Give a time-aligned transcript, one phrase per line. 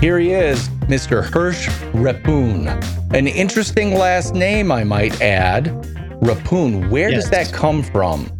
[0.00, 1.22] Here he is, Mr.
[1.22, 2.66] Hirsch Repoon.
[3.14, 5.66] An interesting last name, I might add.
[6.22, 6.88] Repoon.
[6.88, 7.24] Where Yes.
[7.24, 8.30] does that come from?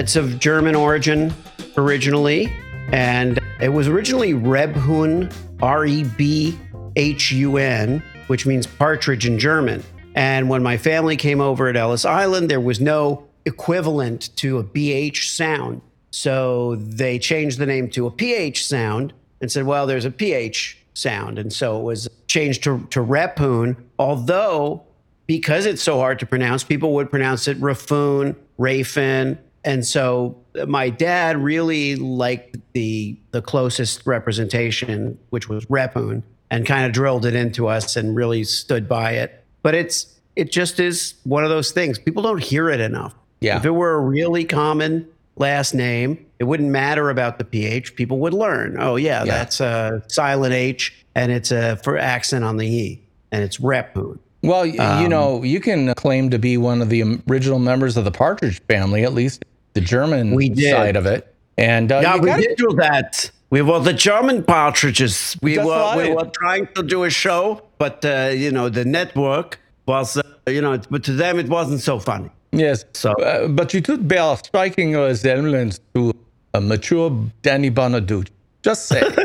[0.00, 1.32] It's of German origin
[1.76, 2.52] originally,
[2.90, 5.32] and it was originally Rebhun,
[5.62, 6.58] R E B
[6.96, 9.84] H U N, which means partridge in German.
[10.16, 14.64] And when my family came over at Ellis Island, there was no equivalent to a
[14.64, 15.82] BH sound.
[16.10, 20.78] So they changed the name to a PH sound and said, well, there's a PH
[20.96, 21.38] sound.
[21.38, 24.82] And so it was changed to, to Repoon, although
[25.26, 29.38] because it's so hard to pronounce, people would pronounce it Rafoon, Rafin.
[29.64, 36.86] And so my dad really liked the the closest representation, which was Repoon, and kind
[36.86, 39.44] of drilled it into us and really stood by it.
[39.62, 41.98] But it's it just is one of those things.
[41.98, 43.14] People don't hear it enough.
[43.40, 43.56] Yeah.
[43.56, 47.96] If it were a really common last name, it wouldn't matter about the PH.
[47.96, 48.76] People would learn.
[48.78, 49.32] Oh yeah, Yeah.
[49.38, 53.02] that's a silent H and it's a for accent on the E.
[53.32, 54.18] And it's Repoon.
[54.42, 58.04] Well, Um, you know, you can claim to be one of the original members of
[58.04, 60.70] the Partridge family, at least the German We did.
[60.70, 61.34] side of it.
[61.58, 63.30] And uh, Yeah, we gotta- did do that.
[63.50, 65.36] We were the German partridges.
[65.42, 69.58] We were we were trying to do a show, but uh, you know the network
[69.86, 72.30] was uh, you know, but to them it wasn't so funny.
[72.52, 72.84] Yes.
[72.92, 76.12] So- uh, but you did bear striking resemblance to
[76.54, 77.10] a mature
[77.42, 78.28] Danny Bonaduce.
[78.62, 79.02] Just say.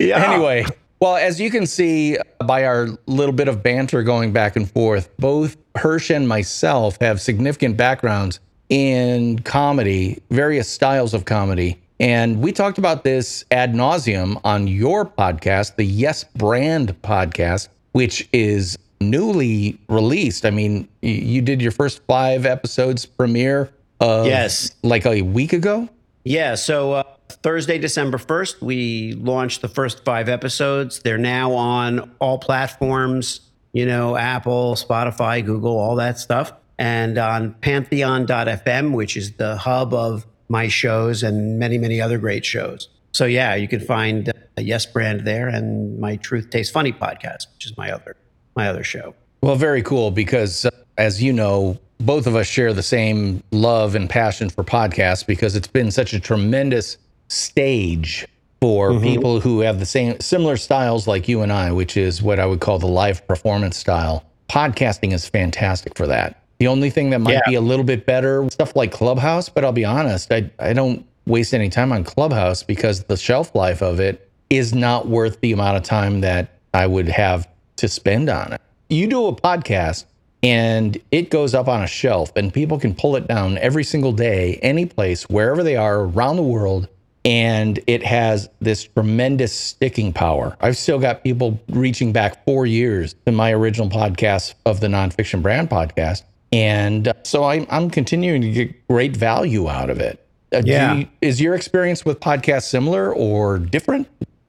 [0.00, 0.32] Yeah.
[0.32, 0.64] anyway,
[1.00, 5.14] well, as you can see by our little bit of banter going back and forth,
[5.18, 11.78] both Hirsch and myself have significant backgrounds in comedy, various styles of comedy.
[12.00, 18.26] And we talked about this ad nauseum on your podcast, the Yes Brand podcast, which
[18.32, 20.46] is newly released.
[20.46, 23.70] I mean, you did your first five episodes premiere
[24.00, 24.70] of Yes.
[24.82, 25.88] like a week ago.
[26.26, 26.56] Yeah.
[26.56, 30.98] So uh, Thursday, December 1st, we launched the first five episodes.
[30.98, 33.40] They're now on all platforms,
[33.72, 36.52] you know, Apple, Spotify, Google, all that stuff.
[36.78, 42.44] And on pantheon.fm, which is the hub of my shows and many, many other great
[42.44, 42.88] shows.
[43.12, 47.46] So, yeah, you can find a Yes Brand there and my Truth Tastes Funny podcast,
[47.54, 48.16] which is my other
[48.56, 49.14] my other show.
[49.42, 53.94] Well, very cool because, uh, as you know, both of us share the same love
[53.94, 56.98] and passion for podcasts because it's been such a tremendous
[57.28, 58.26] stage
[58.60, 59.04] for mm-hmm.
[59.04, 62.46] people who have the same similar styles like you and I, which is what I
[62.46, 64.24] would call the live performance style.
[64.48, 66.42] Podcasting is fantastic for that.
[66.58, 67.40] The only thing that might Yeah.
[67.46, 71.04] be a little bit better, stuff like Clubhouse, but I'll be honest, I, I don't
[71.26, 75.52] waste any time on Clubhouse because the shelf life of it is not worth the
[75.52, 78.60] amount of time that I would have to spend on it.
[78.88, 80.04] You do a podcast
[80.46, 84.12] and it goes up on a shelf and people can pull it down every single
[84.12, 86.88] day, any place, wherever they are around the world.
[87.24, 90.56] And it has this tremendous sticking power.
[90.60, 95.42] I've still got people reaching back four years to my original podcast of the Nonfiction
[95.42, 96.22] Brand podcast.
[96.52, 100.24] And uh, so I'm, I'm continuing to get great value out of it.
[100.52, 100.94] Uh, Yeah.
[100.94, 104.06] you- is your experience with podcasts similar or different?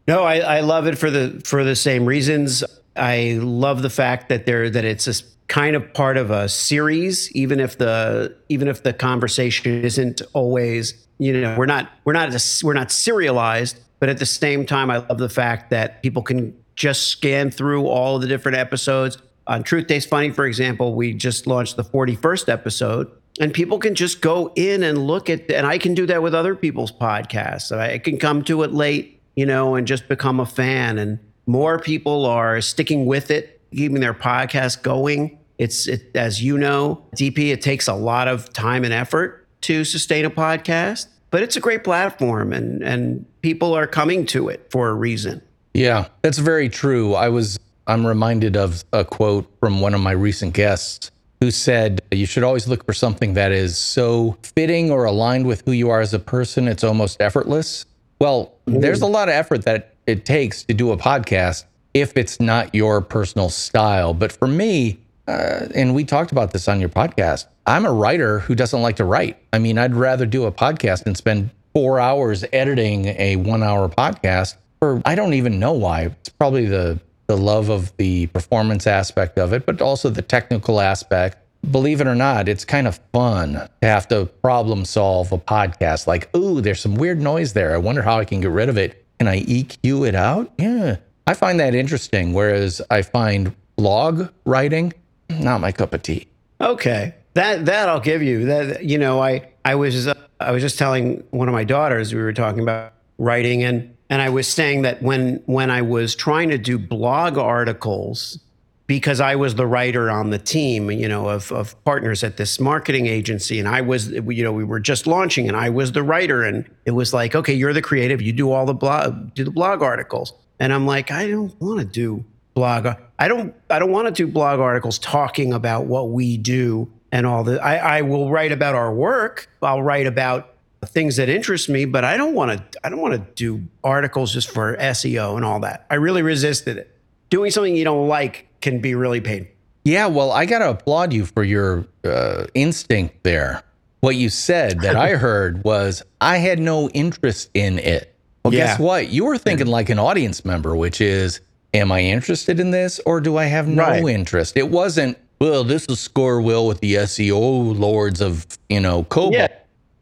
[0.08, 2.64] No, I, I love it for the for the same reasons.
[2.96, 5.14] I love the fact that there that it's a
[5.48, 11.06] kind of part of a series, even if the even if the conversation isn't always
[11.20, 14.92] you know we're not we're not a- we're not serialized, but at the same time,
[14.92, 19.18] I love the fact that people can just scan through all of the different episodes.
[19.48, 23.10] On Truth Tastes Funny, for example, we just launched the 41st episode,
[23.40, 26.36] and people can just go in and look at, and I can do that with
[26.36, 27.76] other people's podcasts.
[27.76, 30.98] I can come to it late, you know, and just become a fan.
[30.98, 35.40] And more people are sticking with it, keeping their podcast going.
[35.58, 39.84] It's, it, as you know, DP, it takes a lot of time and effort to
[39.84, 44.68] sustain a podcast, but it's a great platform and, and people are coming to it
[44.72, 45.42] for a reason.
[45.74, 47.14] Yeah, that's very true.
[47.14, 52.02] I was I'm reminded of a quote from one of my recent guests who said
[52.12, 55.90] you should always look for something that is so fitting or aligned with who you
[55.90, 57.86] are as a person it's almost effortless.
[58.20, 61.66] Well, there's a lot of effort that it takes to do a podcast
[62.02, 64.14] if it's not your personal style.
[64.14, 68.40] But for me, uh, and we talked about this on your podcast, I'm a writer
[68.40, 69.38] who doesn't like to write.
[69.52, 73.90] I mean, I'd rather do a podcast and spend four hours editing a one hour
[73.90, 76.04] podcast or I don't even know why.
[76.06, 80.80] It's probably the the love of the performance aspect of it, but also the technical
[80.80, 81.38] aspect.
[81.70, 86.08] Believe it or not, it's kind of fun to have to problem solve a podcast.
[86.08, 87.74] Like, ooh, there's some weird noise there.
[87.74, 89.04] I wonder how I can get rid of it.
[89.20, 90.54] Can I EQ it out?
[90.58, 90.98] Yeah.
[91.28, 92.34] I find that interesting.
[92.34, 94.94] Whereas I find blog writing,
[95.30, 96.28] not my cup of tea.
[96.60, 98.46] Okay, that that I'll give you.
[98.46, 102.14] That you know, I I was uh, I was just telling one of my daughters
[102.14, 106.16] we were talking about writing and and I was saying that when when I was
[106.16, 108.40] trying to do blog articles
[108.88, 112.58] because I was the writer on the team, you know, of, of partners at this
[112.58, 113.60] marketing agency.
[113.60, 116.44] And I was, you know, we were just launching and I was the writer.
[116.44, 119.52] And it was like, okay, you're the creative, you do all the blog, do the
[119.52, 120.32] blog articles.
[120.60, 122.88] And I'm like, I don't want to do blog.
[123.20, 127.26] I don't, I don't want to do blog articles talking about what we do and
[127.26, 127.64] all that.
[127.64, 129.50] I, I will write about our work.
[129.62, 130.56] I'll write about
[130.86, 134.34] things that interest me, but I don't want to, I don't want to do articles
[134.34, 135.86] just for SEO and all that.
[135.90, 136.94] I really resisted it.
[137.30, 139.54] Doing something you don't like can be really painful.
[139.84, 143.64] Yeah, well, I got to applaud you for your uh, instinct there.
[144.02, 148.14] What you said that I heard was, I had no interest in it.
[148.48, 148.68] Well, yeah.
[148.68, 149.10] guess what?
[149.10, 151.42] You were thinking like an audience member, which is,
[151.74, 154.06] am I interested in this or do I have no right.
[154.06, 154.56] interest?
[154.56, 159.34] It wasn't, well, this will score well with the SEO lords of, you know, Cobalt.
[159.34, 159.48] Yeah.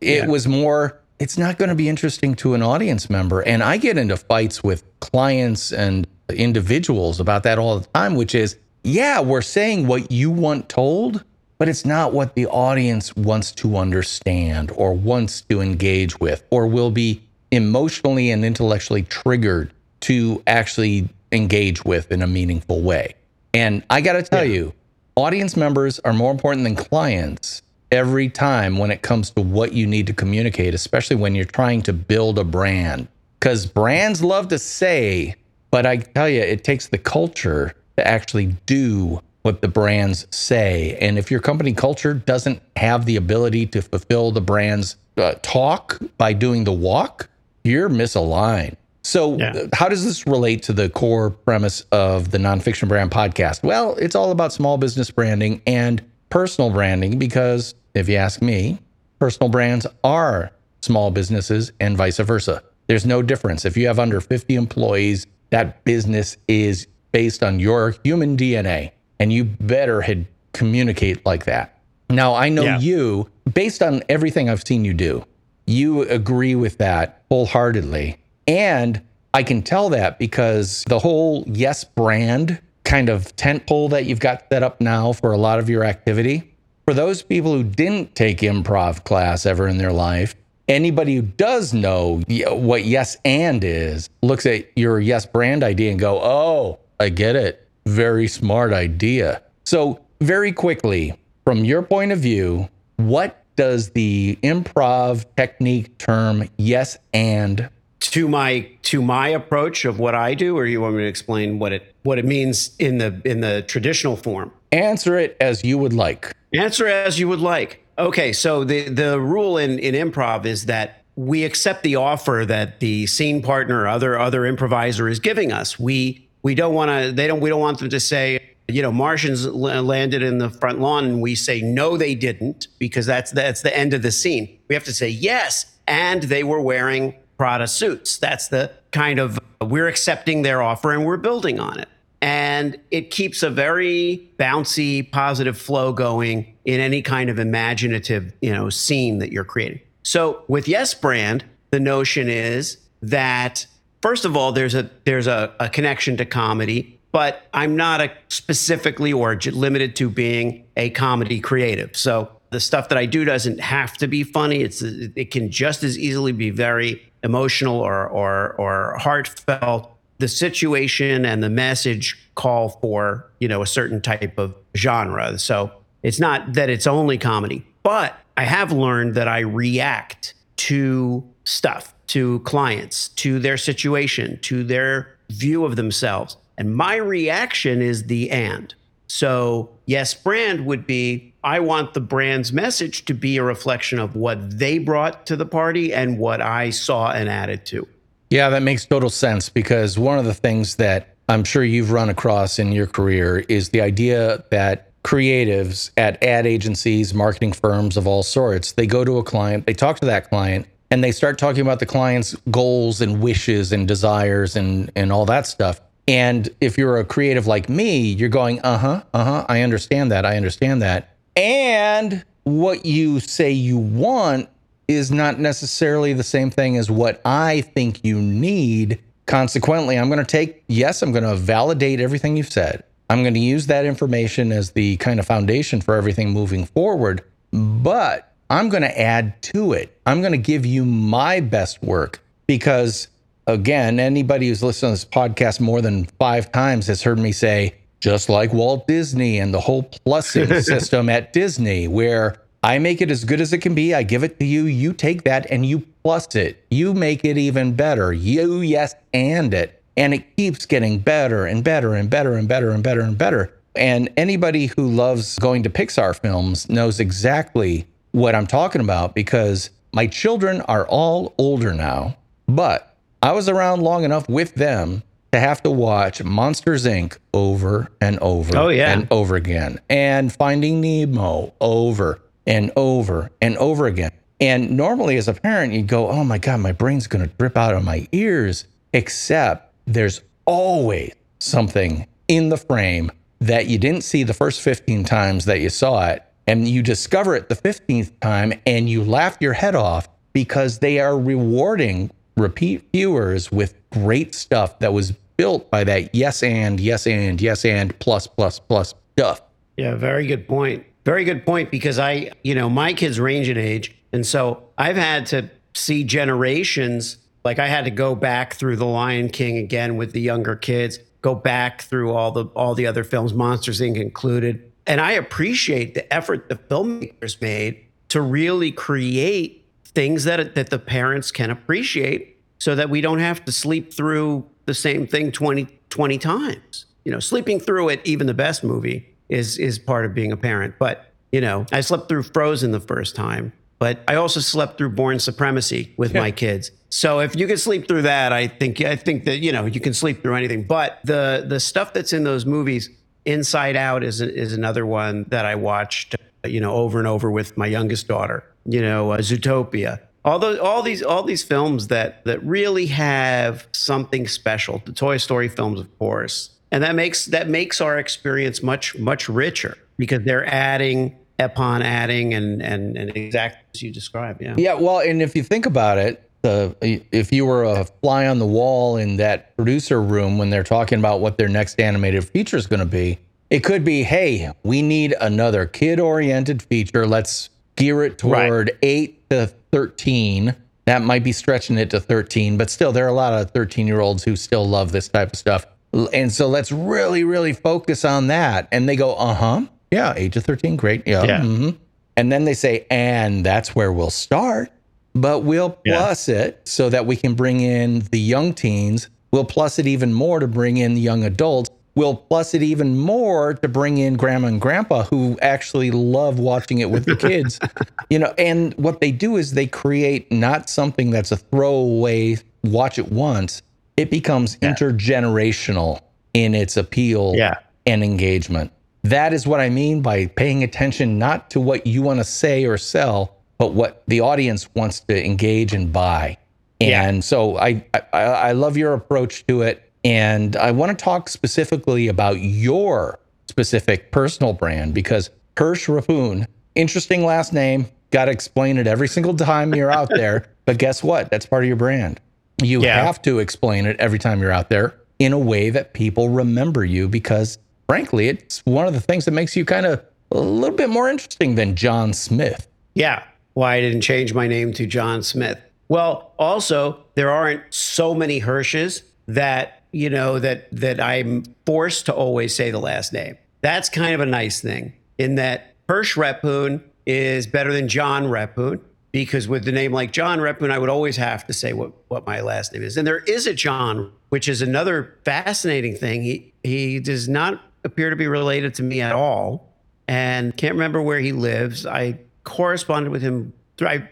[0.01, 0.27] It yeah.
[0.27, 3.41] was more, it's not going to be interesting to an audience member.
[3.41, 8.35] And I get into fights with clients and individuals about that all the time, which
[8.35, 11.23] is, yeah, we're saying what you want told,
[11.57, 16.67] but it's not what the audience wants to understand or wants to engage with or
[16.67, 17.21] will be
[17.51, 19.71] emotionally and intellectually triggered
[20.01, 23.15] to actually engage with in a meaningful way.
[23.53, 24.53] And I got to tell yeah.
[24.53, 24.73] you,
[25.15, 27.61] audience members are more important than clients
[27.91, 31.81] every time when it comes to what you need to communicate, especially when you're trying
[31.83, 33.07] to build a brand.
[33.39, 35.35] Because brands love to say
[35.75, 40.97] but I tell you, it takes the culture to actually do what the brands say.
[41.01, 45.99] And if your company culture doesn't have the ability to fulfill the brand's uh, talk
[46.17, 47.27] by doing the walk,
[47.65, 48.75] you're misaligned.
[49.01, 49.67] So, yeah.
[49.73, 53.63] How does this relate to the core premise of the Nonfiction Brand podcast?
[53.63, 58.79] Well, it's all about small business branding and personal branding because if you ask me,
[59.19, 60.51] personal brands are
[60.81, 62.63] small businesses and vice versa.
[62.87, 63.65] There's no difference.
[63.65, 69.31] If you have under 50 employees, that business is based on your human DNA, and
[69.31, 71.79] you better had communicate like that.
[72.09, 72.79] Now, I know yeah.
[72.79, 75.25] you, based on everything I've seen you do,
[75.67, 78.17] you agree with that wholeheartedly.
[78.47, 79.01] And
[79.33, 84.19] I can tell that because the whole Yes brand kind of tent pole that you've
[84.19, 88.15] got set up now for a lot of your activity, for those people who didn't
[88.15, 90.35] take improv class ever in their life,
[90.67, 95.99] anybody who does know what yes and is looks at your yes brand idea and
[95.99, 97.67] go, oh, I get it.
[97.85, 99.41] Very smart idea.
[99.65, 101.13] So, very quickly,
[101.43, 107.69] from your point of view, what does the improv technique term yes and
[107.99, 111.59] to my to my approach of what I do or you want me to explain
[111.59, 114.51] what it what it means in the in the traditional form?
[114.71, 116.31] Answer it as you would like.
[116.53, 117.83] Answer as you would like.
[117.97, 122.79] Okay, so the the rule in in improv is that we accept the offer that
[122.81, 125.79] the scene partner or other other improviser is giving us.
[125.79, 128.91] We we don't want to they don't we don't want them to say you know
[128.91, 133.61] Martians landed in the front lawn and we say no they didn't because that's that's
[133.61, 134.59] the end of the scene.
[134.67, 138.17] We have to say yes and they were wearing Prada suits.
[138.17, 141.89] That's the kind of uh, we're accepting their offer and we're building on it
[142.21, 148.51] and it keeps a very bouncy positive flow going in any kind of imaginative you
[148.51, 153.67] know scene that you're creating so with yes brand the notion is that
[154.01, 158.11] first of all there's a there's a, a connection to comedy but i'm not a
[158.27, 161.95] specifically or limited to being a comedy creative.
[161.95, 164.61] So the stuff that i do doesn't have to be funny.
[164.61, 169.91] It's it can just as easily be very emotional or or or heartfelt.
[170.17, 175.39] The situation and the message call for you know a certain type of genre.
[175.39, 175.71] So
[176.03, 181.93] it's not that it's only comedy but i have learned that i react to stuff
[182.07, 188.29] to clients to their situation to their view of themselves and my reaction is the
[188.31, 188.73] and
[189.07, 194.15] so yes brand would be i want the brand's message to be a reflection of
[194.15, 197.87] what they brought to the party and what i saw and added to
[198.29, 202.09] yeah, that makes total sense because one of the things that I'm sure you've run
[202.09, 208.07] across in your career is the idea that creatives at ad agencies, marketing firms of
[208.07, 211.37] all sorts, they go to a client, they talk to that client, and they start
[211.37, 215.79] talking about the client's goals and wishes and desires and and all that stuff.
[216.07, 220.25] And if you're a creative like me, you're going, "Uh-huh, uh-huh, I understand that.
[220.25, 224.49] I understand that." And what you say you want
[224.87, 228.99] is not necessarily the same thing as what I think you need.
[229.25, 232.83] Consequently, I'm going to take, yes, I'm going to validate everything you've said.
[233.09, 237.23] I'm going to use that information as the kind of foundation for everything moving forward,
[237.51, 239.99] but I'm going to add to it.
[240.05, 243.07] I'm going to give you my best work because
[243.47, 247.75] again, anybody who's listened to this podcast more than five times has heard me say,
[247.99, 253.11] just like Walt Disney and the whole plussing system at Disney, where I make it
[253.11, 253.93] as good as it can be.
[253.93, 254.65] I give it to you.
[254.65, 256.63] You take that and you plus it.
[256.69, 258.11] You make it even better.
[258.11, 259.81] You yes and it.
[259.97, 263.53] And it keeps getting better and better and better and better and better and better.
[263.75, 269.69] And anybody who loves going to Pixar films knows exactly what I'm talking about because
[269.93, 272.94] my children are all older now, but
[273.25, 275.01] I was around long enough with them
[275.31, 277.17] to have to watch Monsters Inc.
[277.33, 278.93] over and over Oh, yeah.
[278.93, 284.11] and over again and Finding Nemo over and over and over again.
[284.39, 287.57] And normally, as a parent, you go, Oh my God, my brain's going to drip
[287.57, 288.65] out of my ears.
[288.93, 295.45] Except there's always something in the frame that you didn't see the first 15 times
[295.45, 296.21] that you saw it.
[296.45, 300.99] And you discover it the 15th time and you laugh your head off because they
[300.99, 307.07] are rewarding repeat viewers with great stuff that was built by that yes and, yes
[307.07, 309.41] and, yes and, plus, plus, plus stuff.
[309.77, 310.85] Yeah, very good point.
[311.03, 313.95] Very good point because I, you know, my kids range in age.
[314.11, 317.17] And so I've had to see generations.
[317.43, 320.99] Like I had to go back through The Lion King again with the younger kids,
[321.21, 323.97] go back through all the all the other films, Monsters Inc.
[323.97, 324.71] included.
[324.87, 329.64] And I appreciate the effort the filmmakers made to really create
[329.95, 334.45] things that that the parents can appreciate so that we don't have to sleep through
[334.65, 336.85] the same thing 20, 20 times.
[337.03, 340.37] You know, sleeping through it, even the best movie, is is part of being a
[340.37, 340.75] parent.
[340.79, 344.91] But you know, I slept through Frozen the first time, but I also slept through
[344.91, 346.71] Bourne Supremacy with my kids.
[346.89, 349.79] So if you can sleep through that, I think I think that you know you
[349.79, 350.63] can sleep through anything.
[350.63, 352.89] But the the stuff that's in those movies,
[353.25, 357.57] Inside Out is is another one that I watched, you know, over and over with
[357.57, 358.43] my youngest daughter.
[358.65, 359.99] You know, uh, Zootopia.
[360.23, 364.81] All those, all these, all these films that that really have something special.
[364.83, 369.29] The Toy Story films, of course, and that makes that makes our experience much much
[369.29, 374.41] richer because they're adding upon adding and and and exactly as you describe.
[374.41, 374.55] Yeah.
[374.57, 376.75] Yeah, well, and if you think about it, the
[377.11, 380.97] if you were a fly on the wall in that producer room when they're talking
[380.99, 383.19] about what their next animated feature is going to be,
[383.49, 387.05] it could be, hey, we need another kid-oriented feature.
[387.05, 388.47] Let's gear it Right.
[388.47, 390.55] toward eight to thirteen.
[390.85, 394.23] That might be stretching it to thirteen, but still, there are a lot of thirteen-year-olds
[394.23, 395.65] who still love this type of stuff.
[396.13, 398.67] And so let's really, really focus on that.
[398.71, 401.39] And they go, uh huh, yeah, age of thirteen, great, yeah, Yeah.
[401.41, 401.77] mhm.
[402.17, 404.69] And then they say, and that's where we'll start,
[405.13, 405.97] but we'll Yeah.
[405.97, 409.09] plus it so that we can bring in the young teens.
[409.31, 411.69] We'll plus it even more to bring in the young adults.
[411.95, 416.79] We'll plus it even more to bring in grandma and grandpa who actually love watching
[416.79, 417.57] it with the kids.
[418.09, 422.99] you know, and what they do is they create not something that's a throwaway, watch
[422.99, 423.61] it once.
[423.95, 426.01] It becomes intergenerational
[426.33, 427.55] in its appeal Yeah.
[427.85, 428.71] and engagement.
[429.03, 432.65] That is what I mean by paying attention not to what you want to say
[432.65, 436.37] or sell, but what the audience wants to engage and buy.
[436.79, 437.07] Yeah.
[437.07, 441.27] And so I, I I love your approach to it, and I want to talk
[441.29, 443.19] specifically about your
[443.49, 446.45] specific personal brand because Hirsch Rapoon,
[446.75, 447.87] interesting last name.
[448.11, 450.45] Got to explain it every single time you're out there.
[450.65, 451.29] But guess what?
[451.31, 452.19] That's part of your brand.
[452.61, 453.03] You Yeah.
[453.03, 456.85] have to explain it every time you're out there in a way that people remember
[456.85, 457.57] you because,
[457.87, 461.09] frankly, it's one of the things that makes you kind of a little bit more
[461.09, 462.67] interesting than John Smith.
[462.93, 463.23] Yeah.
[463.53, 465.59] Why I didn't change my name to John Smith.
[465.87, 472.13] Well, also, there aren't so many Hirsches that, you know, that that I'm forced to
[472.13, 473.37] always say the last name.
[473.61, 478.81] That's kind of a nice thing in that Hirsch Repoon is better than John Repoon
[479.13, 482.27] because with the name like John Repoon, I would always have to say what, what
[482.27, 482.97] my last name is.
[482.97, 486.23] And there is a John, which is another fascinating thing.
[486.23, 489.71] He he does not appear to be related to me at all
[490.09, 491.85] and can't remember where he lives.
[491.85, 493.53] I corresponded with him.
[493.77, 494.09] Through, I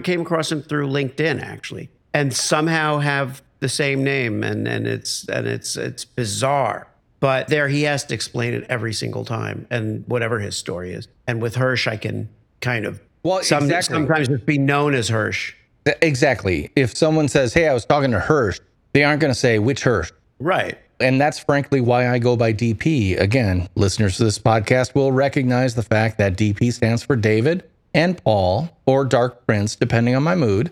[0.00, 5.28] came across him through LinkedIn actually, and somehow have the same name, and and it's
[5.28, 6.88] and it's it's bizarre.
[7.20, 11.08] But there, he has to explain it every single time, and whatever his story is.
[11.26, 12.28] And with Hirsch, I can
[12.60, 13.94] kind of Well, some, exactly.
[13.96, 15.54] sometimes just be known as Hirsch.
[16.02, 16.70] Exactly.
[16.76, 18.60] If someone says, Hey, I was talking to Hirsch,
[18.92, 20.10] they aren't going to say which Hirsch.
[20.38, 20.76] Right.
[21.00, 23.18] And that's frankly why I go by DP.
[23.20, 28.22] Again, listeners to this podcast will recognize the fact that DP stands for David and
[28.22, 30.70] Paul or Dark Prince, depending on my mood.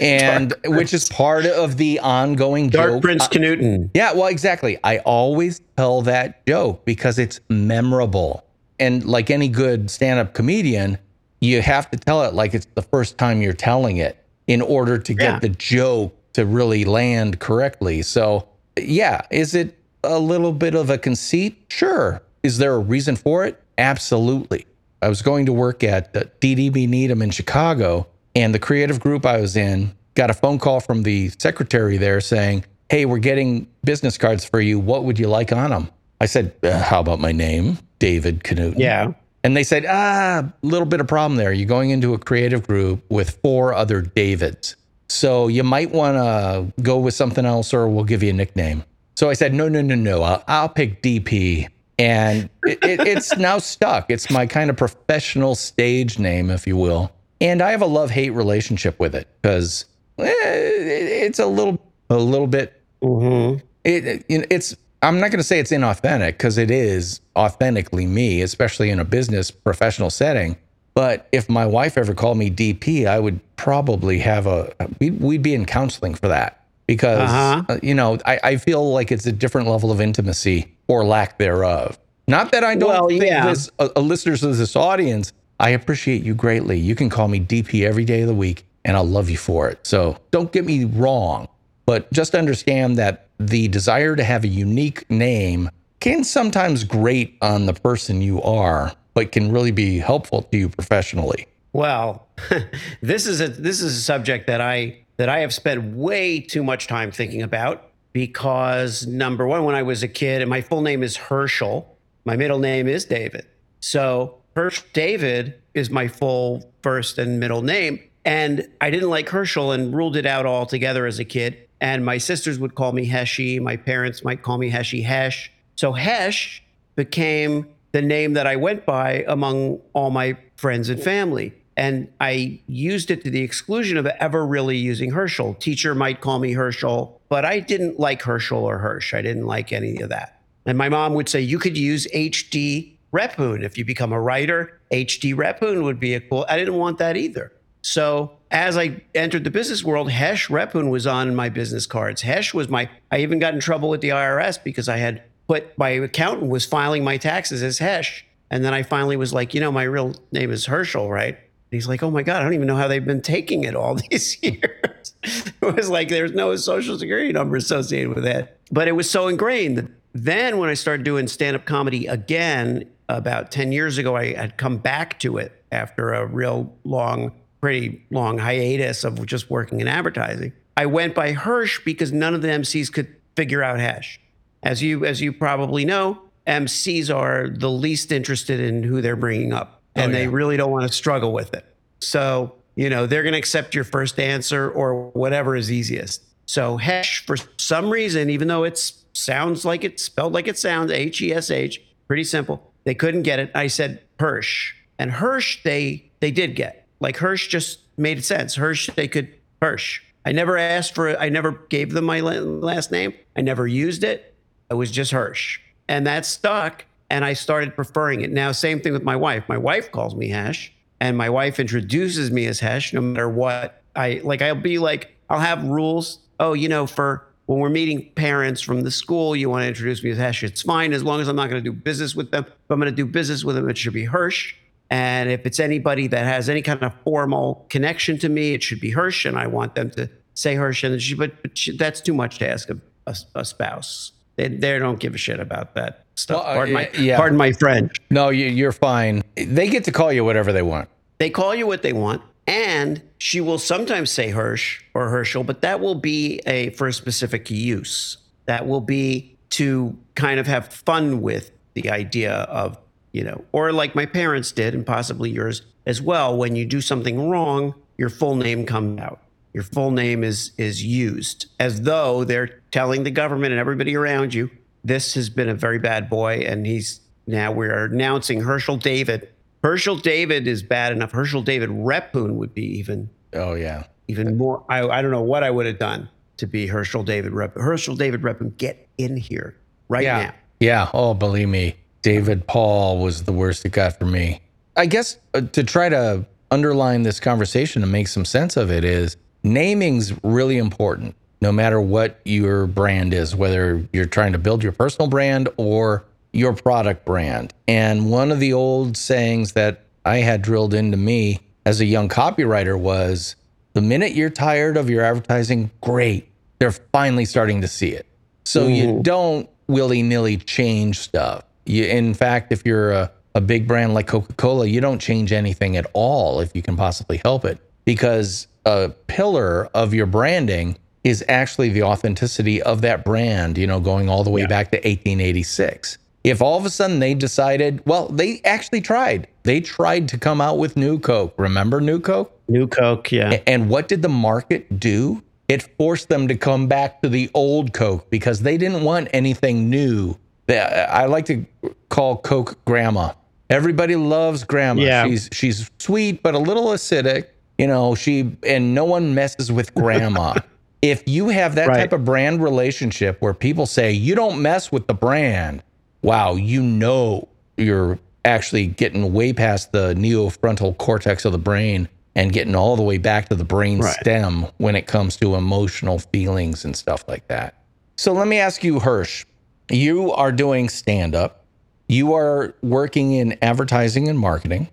[0.00, 3.02] And which is part of the ongoing Dark joke.
[3.02, 3.90] Prince uh, Knudten.
[3.94, 4.78] Yeah, well, exactly.
[4.84, 8.44] I always tell that joke because it's memorable.
[8.78, 10.98] And like any good stand up comedian,
[11.40, 14.98] you have to tell it like it's the first time you're telling it in order
[14.98, 15.38] to get Yeah.
[15.40, 18.02] the joke to really land correctly.
[18.02, 18.46] So,
[18.78, 21.56] yeah, is it a little bit of a conceit?
[21.68, 22.22] Sure.
[22.42, 23.60] Is there a reason for it?
[23.78, 24.66] Absolutely.
[25.02, 28.06] I was going to work at uh, DDB Needham in Chicago,
[28.36, 32.20] and the creative group I was in got a phone call from the secretary there
[32.20, 34.78] saying, Hey, we're getting business cards for you.
[34.78, 35.90] What would you like on them?
[36.20, 38.78] I said, uh, How about my name, David Knudten?
[38.78, 39.14] Yeah.
[39.42, 41.52] And they said, Ah, little bit of problem there.
[41.52, 44.76] You're going into a creative group with four other Davids.
[45.08, 48.84] So you might want to go with something else or we'll give you a nickname.
[49.14, 50.22] So I said, No, no, no, no.
[50.22, 51.68] I'll, I'll pick DP.
[51.98, 54.10] And it, it, it's now stuck.
[54.10, 57.10] It's my kind of professional stage name, if you will.
[57.40, 59.84] And I have a love hate relationship with it because
[60.18, 61.78] eh, it's a little,
[62.10, 62.80] a little bit.
[63.02, 63.64] Mm-hmm.
[63.84, 64.76] It, it, it's.
[65.02, 69.04] I'm not going to say it's inauthentic because it is authentically me, especially in a
[69.04, 70.56] business professional setting.
[70.94, 74.72] But if my wife ever called me DP, I would probably have a.
[74.98, 77.62] We'd, we'd be in counseling for that because Uh-huh.
[77.68, 81.36] uh, you know I, I feel like it's a different level of intimacy or lack
[81.38, 81.98] thereof.
[82.26, 83.46] Not that I don't Well, think yeah.
[83.46, 86.78] this, uh, uh, listeners of this audience, I appreciate you greatly.
[86.78, 89.68] You can call me DP every day of the week, and I'll love you for
[89.68, 89.78] it.
[89.86, 91.48] So don't get me wrong,
[91.86, 95.70] but just understand that the desire to have a unique name
[96.00, 100.68] can sometimes grate on the person you are, but can really be helpful to you
[100.68, 101.46] professionally.
[101.72, 102.26] Well,
[103.00, 106.62] this is a this is a subject that I that I have spent way too
[106.62, 110.80] much time thinking about because number one, when I was a kid, and my full
[110.80, 113.46] name is Herschel, my middle name is David.
[113.80, 118.00] So Hersch David is my full first and middle name.
[118.24, 121.58] And I didn't like Herschel and ruled it out altogether as a kid.
[121.80, 123.60] And my sisters would call me Heshy.
[123.60, 125.52] My parents might call me Heshy Hesh.
[125.76, 126.62] So Hesh
[126.96, 131.52] became the name that I went by among all my friends and family.
[131.76, 135.52] And I used it to the exclusion of ever really using Herschel.
[135.54, 139.12] Teacher might call me Herschel, but I didn't like Herschel or Hirsch.
[139.12, 140.40] I didn't like any of that.
[140.64, 143.62] And my mom would say, you could use HD Repoon.
[143.62, 146.44] If you become a writer, HD Repoon would be a cool.
[146.48, 147.52] I didn't want that either.
[147.82, 152.22] So as I entered the business world, Hesh Repoon was on my business cards.
[152.22, 155.76] Hesh was my, I even got in trouble with the IRS because I had put,
[155.78, 158.26] my accountant was filing my taxes as Hesh.
[158.50, 161.38] And then I finally was like, you know, my real name is Herschel, right?
[161.70, 163.94] He's like, oh my God, I don't even know how they've been taking it all
[164.10, 165.14] these years.
[165.22, 168.58] it was like there's no social security number associated with that.
[168.70, 169.94] But it was so ingrained.
[170.12, 174.56] Then when I started doing stand up comedy again, about 10 years ago, I had
[174.56, 179.88] come back to it after a real long, pretty long hiatus of just working in
[179.88, 180.52] advertising.
[180.76, 184.20] I went by Hirsch because none of the MCs could figure out hash.
[184.62, 189.52] As you as you probably know, MCs are the least interested in who they're bringing
[189.52, 191.64] up, oh, and Oh, they really don't want to struggle with it.
[192.00, 196.22] So you know they're going to accept your first answer or whatever is easiest.
[196.46, 200.92] So Hesh, for some reason, even though it sounds like it's spelled like it sounds,
[200.92, 203.50] H E S H, pretty simple, they couldn't get it.
[203.54, 206.86] I said Hirsch, and Hirsch they they did get.
[207.00, 208.54] Like Hirsch just made sense.
[208.54, 210.00] Hirsch they could Hirsch.
[210.24, 211.18] I never asked for it.
[211.20, 213.12] I never gave them my last name.
[213.36, 214.34] I never used it.
[214.70, 215.60] It was just Hirsch.
[215.88, 216.84] And that stuck.
[217.10, 218.32] And I started preferring it.
[218.32, 219.44] Now, same thing with my wife.
[219.48, 223.82] My wife calls me Hesh, and my wife introduces me as Hesh no matter what.
[223.94, 226.18] I like, I'll be like, I'll have rules.
[226.40, 230.02] Oh, you know, for when we're meeting parents from the school, you want to introduce
[230.02, 230.42] me as Hesh.
[230.42, 232.44] It's fine as long as I'm not going to do business with them.
[232.44, 234.54] If I'm going to do business with them, it should be Hirsch.
[234.90, 238.80] And if it's anybody that has any kind of formal connection to me, it should
[238.80, 239.24] be Hirsch.
[239.24, 240.84] And I want them to say Hirsch.
[240.84, 244.12] And she, but, but she, that's too much to ask a, a, a spouse.
[244.36, 246.42] They, they don't give a shit about that stuff.
[246.42, 247.16] Well, uh, pardon, my, yeah.
[247.16, 247.96] pardon my French.
[248.10, 249.22] No, you, you're fine.
[249.36, 250.88] They get to call you whatever they want.
[251.18, 252.22] They call you what they want.
[252.46, 256.92] And she will sometimes say Hirsch or Herschel, but that will be a for a
[256.92, 258.18] specific use.
[258.46, 262.78] That will be to kind of have fun with the idea of,
[263.12, 266.36] you know, or like my parents did, and possibly yours as well.
[266.36, 269.20] When you do something wrong, your full name comes out.
[269.52, 274.34] Your full name is is used as though they're telling the government and everybody around
[274.34, 274.50] you,
[274.84, 279.28] this has been a very bad boy, and he's now we're announcing Herschel David.
[279.62, 281.12] Herschel David is bad enough.
[281.12, 283.84] Herschel David Repoon would be even Oh, yeah.
[284.08, 284.64] even more.
[284.68, 287.54] I, I don't know what I would have done to be Herschel David Rep.
[287.56, 289.56] Herschel David Repoon, get in here
[289.88, 290.18] right Yeah.
[290.22, 290.34] now.
[290.60, 290.90] Yeah.
[290.94, 294.40] Oh, believe me, David Paul was the worst it got for me.
[294.76, 298.84] I guess uh, to try to underline this conversation and make some sense of it
[298.84, 304.62] is naming's really important, no matter what your brand is, whether you're trying to build
[304.62, 306.04] your personal brand or
[306.36, 307.52] your product brand.
[307.66, 312.08] And one of the old sayings that I had drilled into me as a young
[312.08, 313.34] copywriter was
[313.72, 316.28] the minute you're tired of your advertising, great.
[316.58, 318.06] they're finally starting to see it.
[318.44, 319.02] So you mm-hmm.
[319.02, 321.44] don't willy nilly change stuff.
[321.64, 325.32] You, in fact, if you're a, a big brand like Coca Cola, you don't change
[325.32, 330.78] anything at all if you can possibly help it, because a pillar of your branding
[331.04, 334.76] is actually the authenticity of that brand, you know, going all the way back to
[334.76, 335.98] 1886.
[336.26, 339.28] If all of a sudden they decided, well, they actually tried.
[339.44, 341.32] They tried to come out with New Coke.
[341.38, 342.32] Remember New Coke?
[342.48, 343.40] New Coke, yeah.
[343.46, 345.22] And what did the market do?
[345.46, 349.70] It forced them to come back to the old Coke because they didn't want anything
[349.70, 350.16] new.
[350.48, 351.46] I like to
[351.90, 353.12] call Coke grandma.
[353.48, 354.82] Everybody loves grandma.
[354.82, 355.04] Yeah.
[355.06, 357.26] She's she's sweet but a little acidic.
[357.58, 360.34] You know, she and no one messes with grandma.
[360.82, 361.76] if you have that Right.
[361.78, 365.62] type of brand relationship where people say you don't mess with the brand,
[366.02, 372.32] wow, you know you're actually getting way past the neofrontal cortex of the brain and
[372.32, 373.94] getting all the way back to the brain Right.
[374.00, 377.54] stem when it comes to emotional feelings and stuff like that.
[377.96, 379.24] So let me ask you, Hirsch,
[379.70, 381.44] you are doing stand up,
[381.88, 384.68] you are working in advertising and marketing.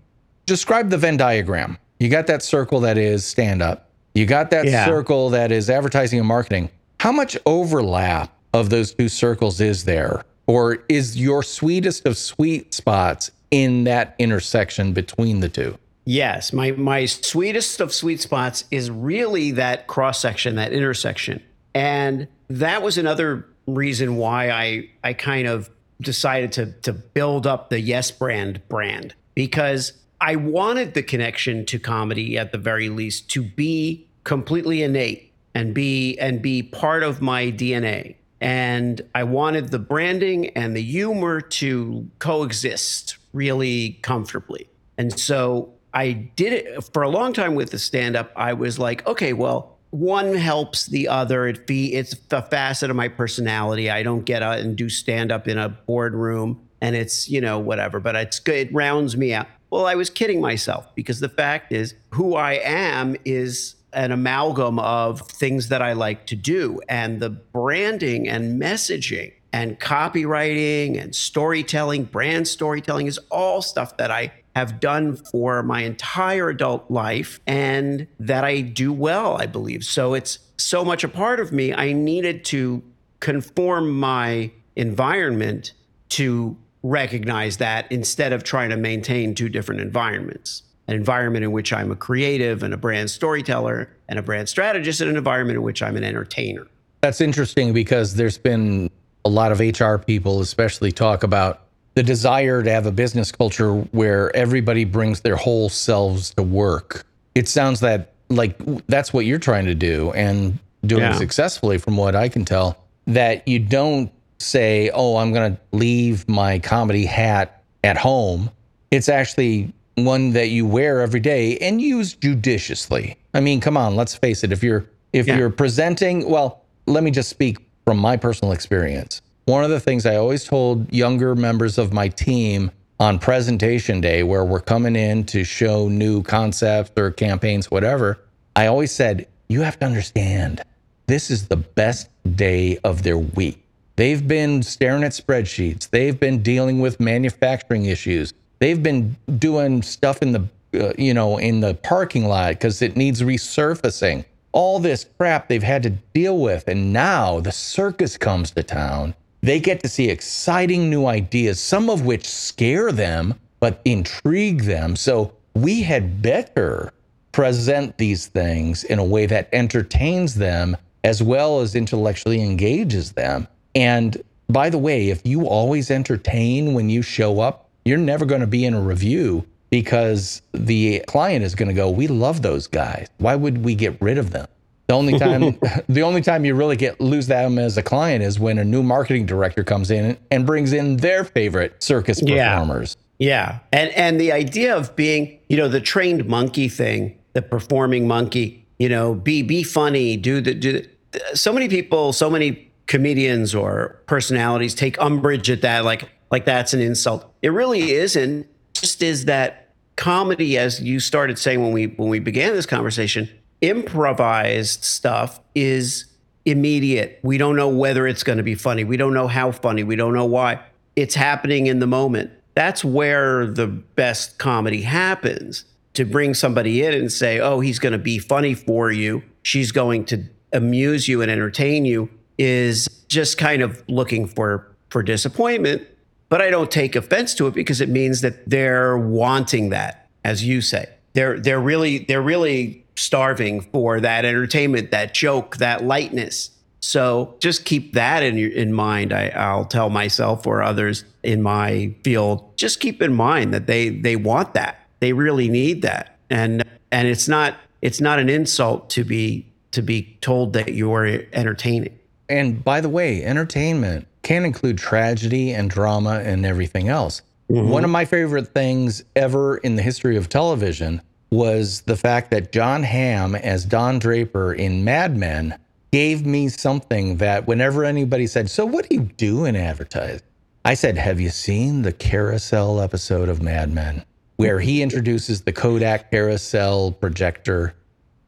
[0.46, 1.78] Describe the Venn diagram.
[2.00, 4.86] You got that circle that is stand up, you got that Yeah.
[4.86, 6.70] circle that is advertising and marketing.
[7.00, 10.24] How much overlap of those two circles is there?
[10.48, 15.78] Or is your sweetest of sweet spots in that intersection between the two?
[16.06, 21.42] Yes, my my sweetest of sweet spots is really that cross section, that intersection.
[21.74, 25.70] And that was another reason why I I kind of
[26.02, 31.80] decided to to build up the Yes brand brand because I wanted the connection to
[31.80, 37.22] comedy at the very least to be completely innate and be and be part of
[37.22, 38.16] my DNA.
[38.44, 44.68] And I wanted the branding and the humor to coexist really comfortably.
[44.98, 48.34] And so I did it for a long time with the stand up.
[48.36, 51.48] I was like, okay, well, one helps the other.
[51.48, 53.90] It be it's a facet of my personality.
[53.90, 57.60] I don't get out and do stand up in a boardroom and it's, you know,
[57.60, 58.68] whatever, but it's good.
[58.68, 59.48] It rounds me out.
[59.70, 64.80] Well, I was kidding myself because the fact is who I am is an amalgam
[64.80, 71.16] of things that I like to do and the branding and messaging and copywriting and
[71.16, 77.40] storytelling, brand storytelling is all stuff that I have done for my entire adult life
[77.48, 79.84] and that I do well, I believe.
[79.84, 81.74] So it's so much a part of me.
[81.74, 82.84] I needed to
[83.20, 85.74] conform my environment
[86.10, 91.72] to recognize that instead of trying to maintain two different environments an environment in which
[91.72, 95.63] I'm a creative and a brand storyteller and a brand strategist, and an environment in
[95.63, 96.67] which I'm an entertainer.
[97.02, 98.89] That's interesting because there's been
[99.26, 101.62] a lot of HR people, especially, talk about
[101.96, 107.06] the desire to have a business culture where everybody brings their whole selves to work.
[107.36, 111.13] It sounds that like that's what you're trying to do and doing Yeah.
[111.13, 112.78] successfully, from what I can tell.
[113.08, 118.50] That you don't say, "Oh, I'm going to leave my comedy hat at home."
[118.91, 123.18] It's actually one that you wear every day and use judiciously.
[123.34, 124.52] I mean, come on, let's face it.
[124.52, 125.38] If you're if Yeah.
[125.38, 129.22] you're presenting, well, let me just speak from my personal experience.
[129.46, 134.24] One of the things I always told younger members of my team on presentation day,
[134.24, 138.20] where we're coming in to show new concepts or campaigns, whatever,
[138.56, 140.62] I always said, you have to understand
[141.06, 143.60] this is the best day of their week.
[143.98, 145.90] They've been staring at spreadsheets.
[145.90, 148.34] They've been dealing with manufacturing issues.
[148.63, 152.95] They've been doing stuff in the uh, you know in the parking lot because it
[152.95, 154.23] needs resurfacing.
[154.54, 159.15] All this crap they've had to deal with, and now the circus comes to town.
[159.41, 164.95] They get to see exciting new ideas, some of which scare them but intrigue them.
[164.95, 166.93] So we had better
[167.34, 173.45] present these things in a way that entertains them as well as intellectually engages them.
[173.76, 178.41] And by the way, if you always entertain when you show up, you're never going
[178.41, 182.67] to be in a review because the client is going to go, "We love those
[182.67, 183.08] guys.
[183.17, 184.48] Why would we get rid of them?"
[184.88, 185.58] The only time
[185.89, 188.84] the only time you really get lose them as a client is when a new
[188.84, 192.54] marketing director comes in and brings in their favorite circus Yeah.
[192.60, 192.98] performers.
[193.19, 193.60] Yeah.
[193.72, 198.65] And and the idea of being, you know, the trained monkey thing, the performing monkey,
[198.80, 200.88] you know, be be funny, do the do the,
[201.36, 206.74] so many people, so many comedians or personalities take umbrage at that like like that's
[206.74, 207.32] an insult.
[207.43, 208.48] It really isn't.
[208.74, 213.30] Just is that comedy as you started saying when we when we began this conversation,
[213.62, 216.06] improvised stuff is
[216.46, 217.19] immediate.
[217.22, 218.84] We don't know whether it's going to be funny.
[218.84, 219.84] We don't know how funny.
[219.84, 220.60] We don't know why.
[220.96, 222.32] It's happening in the moment.
[222.56, 225.65] That's where the best comedy happens.
[225.93, 229.22] To bring somebody in and say, "Oh, he's going to be funny for you.
[229.43, 235.04] She's going to amuse you and entertain you is just kind of looking for for
[235.04, 235.88] disappointment.
[236.30, 240.44] But I don't take offense to it because it means that they're wanting that, as
[240.44, 240.88] you say.
[241.14, 246.52] They're they're really they're really starving for that entertainment, that joke, that lightness.
[246.80, 249.14] So just keep that in your, in mind.
[249.14, 253.90] I, I'll tell myself or others in my field, just keep in mind that they
[253.90, 254.80] they want that.
[255.00, 259.82] They really need that, and and it's not it's not an insult to be to
[259.82, 261.98] be told that you're entertaining.
[262.30, 267.22] And by the way, entertainment can include tragedy and drama and everything else.
[267.52, 267.70] Mm-hmm.
[267.70, 272.52] One of my favorite things ever in the history of television was the fact that
[272.52, 275.58] Jon Hamm, as Don Draper in Mad Men,
[275.92, 280.26] gave me something that whenever anybody said, So, what do you do in advertising?
[280.66, 284.06] I said, Have you seen the carousel episode of Mad Men
[284.38, 287.76] where he introduces the Kodak carousel projector?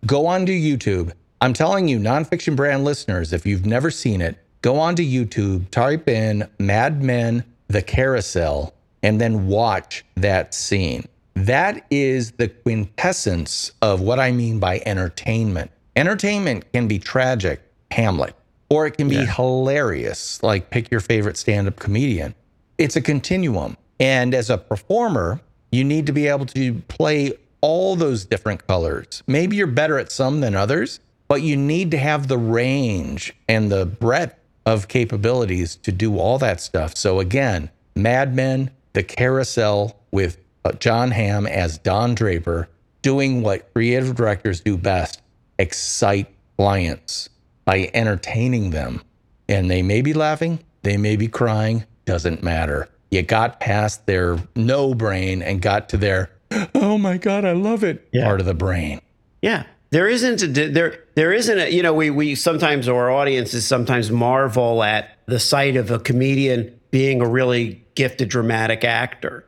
[0.05, 1.13] Go onto YouTube.
[1.41, 5.69] I'm telling you, nonfiction brand listeners, if you've never seen it, go on to YouTube,
[5.69, 8.73] type in Mad Men, the carousel,
[9.03, 11.07] and then watch that scene.
[11.35, 15.69] That is the quintessence of what I mean by entertainment.
[15.95, 18.35] Entertainment can be tragic, Hamlet,
[18.67, 19.25] or it can be yeah.
[19.35, 22.33] hilarious, like pick your favorite stand up comedian.
[22.79, 23.77] It's a continuum.
[23.99, 29.21] And as a performer, you need to be able to play all those different colors.
[29.27, 33.71] Maybe you're better at some than others, but you need to have the range and
[33.71, 36.95] the breadth of capabilities to do all that stuff.
[36.97, 42.67] So, again, Mad Men, The Carousel with uh, John Jon Hamm as Don Draper,
[43.01, 45.21] doing what creative directors do best
[45.59, 47.29] excite clients
[47.65, 49.01] by entertaining them.
[49.47, 52.89] And they may be laughing, they may be crying, doesn't matter.
[53.11, 56.31] You got past their no brain and got to their,
[56.75, 58.25] oh my God, I love it yeah.
[58.25, 59.01] part of the brain.
[59.41, 59.65] Yeah.
[59.95, 64.11] There isn't a, there there isn't a you know we we sometimes our audiences sometimes
[64.11, 69.45] marvel at the sight of a comedian being a really gifted dramatic actor.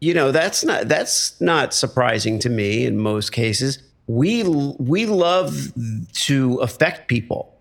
[0.00, 5.74] You know that's not that's not surprising to me in most cases we we love
[6.12, 7.54] to affect people.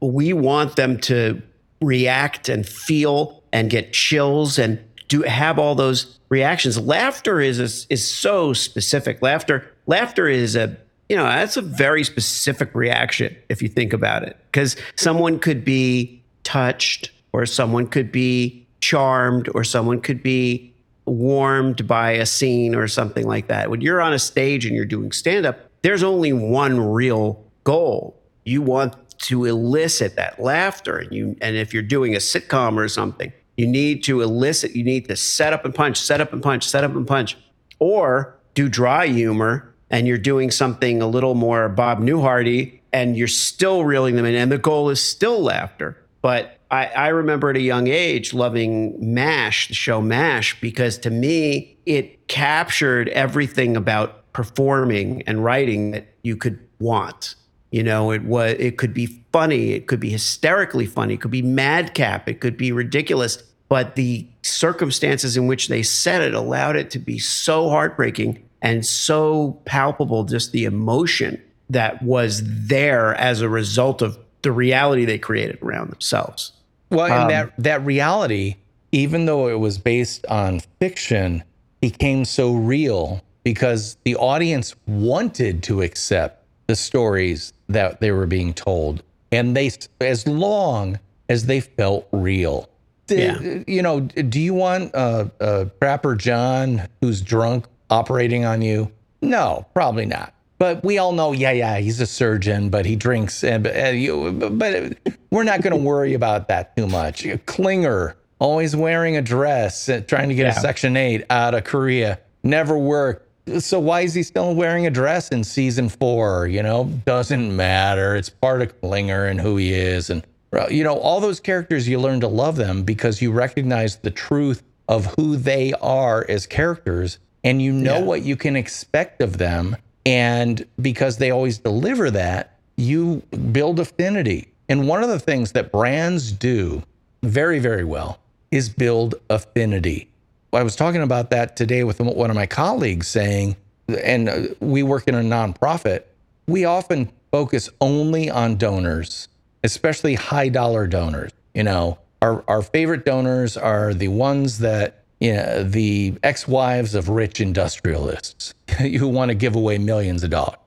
[0.00, 1.40] We want them to
[1.80, 6.80] react and feel and get chills and do have all those reactions.
[6.80, 9.22] Laughter is a, is so specific.
[9.22, 10.76] Laughter laughter is a
[11.10, 15.64] you know that's a very specific reaction if you think about it because someone could
[15.64, 20.72] be touched or someone could be charmed or someone could be
[21.06, 23.70] warmed by a scene or something like that.
[23.70, 28.16] When you're on a stage and you're doing stand up, there's only one real goal.
[28.44, 32.86] You want to elicit that laughter and you and if you're doing a sitcom or
[32.86, 36.40] something, you need to elicit, you need to set up and punch, set up and
[36.40, 37.36] punch, set up and punch.
[37.80, 43.28] Or do dry humor and you're doing something a little more Bob Newhardy and you're
[43.28, 45.96] still reeling them in and the goal is still laughter.
[46.22, 51.10] But I, I remember at a young age loving MASH, the show MASH, because to
[51.10, 57.34] me, it captured everything about performing and writing that you could want.
[57.72, 61.30] You know, it was it could be funny, it could be hysterically funny, it could
[61.30, 66.74] be madcap, it could be ridiculous, but the circumstances in which they said it allowed
[66.76, 73.40] it to be so heartbreaking and so palpable just the emotion that was there as
[73.40, 76.52] a result of the reality they created around themselves.
[76.90, 78.56] Well, and um, that that reality,
[78.92, 81.44] even though it was based on fiction,
[81.80, 88.52] became so real because the audience wanted to accept the stories that they were being
[88.52, 89.02] told.
[89.32, 89.70] And they,
[90.00, 92.68] as long as they felt real.
[93.08, 93.40] Yeah.
[93.66, 98.90] You know, do you want a, a Trapper John who's drunk operating on you?
[99.20, 100.34] No, probably not.
[100.58, 103.42] But we all know, yeah, yeah, he's a surgeon, but he drinks.
[103.42, 104.98] And, uh, you, but
[105.30, 107.26] we're not going to worry about that too much.
[107.46, 110.58] Klinger, always wearing a dress, uh, trying to get yeah.
[110.58, 113.26] a Section 8 out of Korea, never worked
[113.58, 116.46] so why is he still wearing a dress in season four?
[116.46, 118.14] You know, doesn't matter.
[118.14, 120.10] It's part of Klinger and who he is.
[120.10, 120.24] And,
[120.70, 124.62] you know, all those characters, you learn to love them because you recognize the truth
[124.88, 128.04] of who they are as characters and you know yeah.
[128.04, 129.76] what you can expect of them.
[130.06, 133.22] And because they always deliver that, you
[133.52, 134.48] build affinity.
[134.68, 136.82] And one of the things that brands do
[137.22, 138.18] very, very well
[138.50, 140.08] is build affinity.
[140.52, 143.56] I was talking about that today with one of my colleagues saying,
[143.88, 146.04] and uh, we work in a nonprofit,
[146.46, 149.28] we often focus only on donors,
[149.62, 151.30] especially high dollar donors.
[151.54, 156.94] You know, our, our favorite donors are the ones that, you know, the ex wives
[156.94, 160.58] of rich industrialists who want to give away millions of dollars.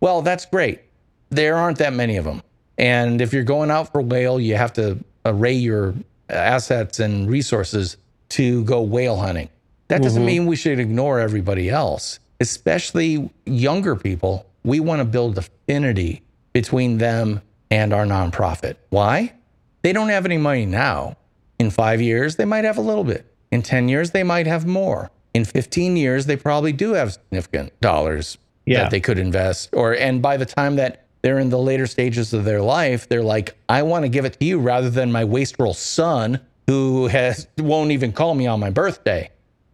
[0.00, 0.80] Well, that's great.
[1.30, 2.42] There aren't that many of them.
[2.76, 5.94] And if you're going out for whale, you have to array your
[6.28, 7.96] assets and resources
[8.30, 9.48] to go whale hunting.
[9.88, 10.26] That doesn't mm-hmm.
[10.26, 14.46] mean we should ignore everybody else, especially younger people.
[14.64, 16.22] We want to build affinity
[16.52, 18.76] between them and our nonprofit.
[18.90, 19.32] Why?
[19.82, 21.16] They don't have any money now.
[21.58, 23.31] In five years, they might have a little bit.
[23.52, 25.10] In 10 years, they might have more.
[25.34, 28.82] In 15 years, they probably do have significant dollars Yeah.
[28.82, 29.68] that they could invest.
[29.72, 33.22] Or and by the time that they're in the later stages of their life, they're
[33.22, 37.46] like, I want to give it to you rather than my wastrel son who has
[37.58, 39.30] won't even call me on my birthday.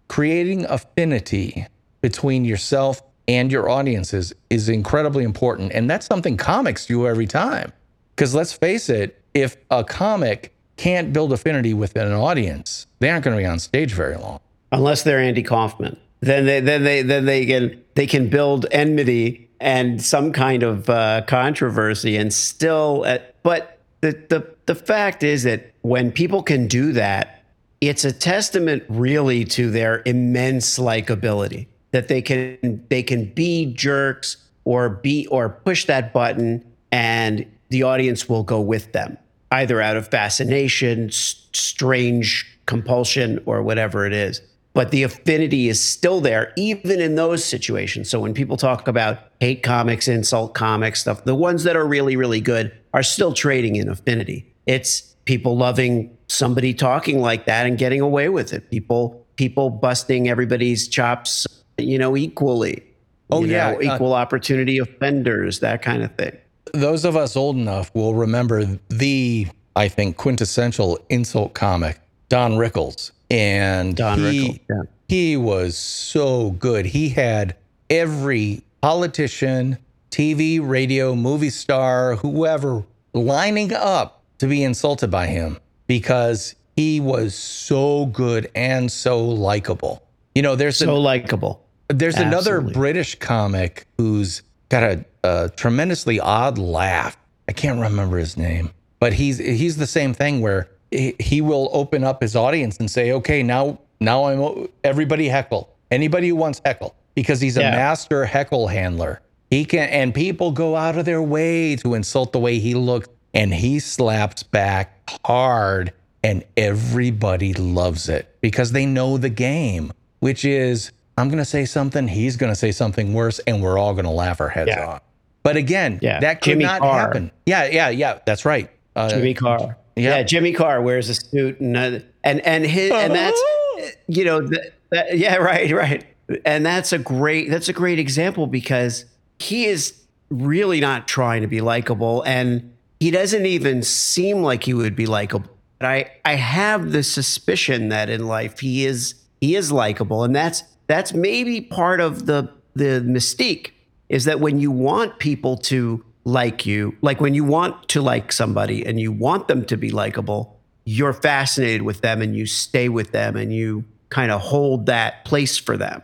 [0.09, 1.67] Creating affinity
[2.01, 5.73] between yourself and your audiences is incredibly important.
[5.73, 7.73] And that's something comics do every time.
[8.17, 13.25] Because let's face it, if a comic can't build affinity with an audience, they aren't
[13.25, 14.41] going to be on stage very long.
[14.73, 15.99] unless they're Andy Kaufman.
[16.21, 20.89] Then they then they then they can they can build enmity and some kind of
[20.91, 23.05] uh, controversy and still.
[23.07, 27.45] Uh, but the the the fact is that when people can do that,
[27.81, 34.37] it's a testament really to their immense likability that they can they can be jerks
[34.65, 39.17] or be or push that button and the audience will go with them
[39.53, 44.43] either out of fascination s- strange compulsion or whatever it is.
[44.75, 48.09] But the affinity is still there even in those situations.
[48.09, 52.17] So when people talk about hate comics insult comics stuff the ones that are really
[52.17, 54.53] really good are still trading in affinity.
[54.67, 58.71] It's people loving somebody talking like that and getting away with it.
[58.71, 61.47] People people busting everybody's chops
[61.79, 62.85] you know equally.
[63.31, 66.37] Oh, You yeah, know, uh, equal opportunity offenders that kind of thing
[66.73, 73.13] those of us old enough will remember the, I think, quintessential insult comic, Don Rickles.
[73.31, 74.83] And Don he, Rickles, yeah.
[75.09, 76.87] he was so good.
[76.87, 77.57] He had
[77.91, 79.79] every politician,
[80.11, 87.35] TV, radio, movie star, whoever lining up to be insulted by him because he was
[87.35, 90.03] so good and so likable.
[90.35, 96.59] You know, there's so likable there's another British comic who's got a, a tremendously odd
[96.59, 97.17] laugh.
[97.49, 101.69] I can't remember his name, but he's he's the same thing where he, he will
[101.73, 106.61] open up his audience and say, "Okay, now now I'm everybody heckle anybody who wants
[106.65, 107.71] heckle because he's a Yeah.
[107.73, 109.21] master heckle handler.
[109.51, 113.09] He can and people go out of their way to insult the way he looks,
[113.35, 120.45] and he slaps back hard, and everybody loves it because they know the game, which
[120.45, 123.93] is I'm going to say something, he's going to say something worse, and we're all
[123.95, 124.87] going to laugh our heads Yeah.
[124.87, 125.03] off.
[125.49, 126.21] But again, Yeah.
[126.21, 127.01] that could Jimmy not Carr.
[127.01, 127.31] happen.
[127.47, 128.19] Yeah, yeah, yeah.
[128.27, 128.71] That's right.
[128.95, 129.77] Uh, Jimmy Carr.
[129.97, 130.17] yeah.
[130.19, 130.23] Yeah.
[130.23, 133.41] Jimmy Carr wears a suit and uh, and and his and that's
[134.09, 136.05] you know th- that, yeah right right
[136.45, 139.05] and that's a great that's a great example because
[139.39, 139.95] he is
[140.31, 145.07] really not trying to be likable and he doesn't even seem like he would be
[145.07, 145.49] likable.
[145.79, 150.35] But I I have the suspicion that in life he is he is likable and
[150.37, 153.71] that's that's maybe part of the the mystique
[154.09, 158.33] is that when you want people to like you, like when you want to like
[158.33, 162.89] somebody and you want them to be likable, you're fascinated with them and you stay
[162.89, 166.03] with them and you kind of hold that place for them.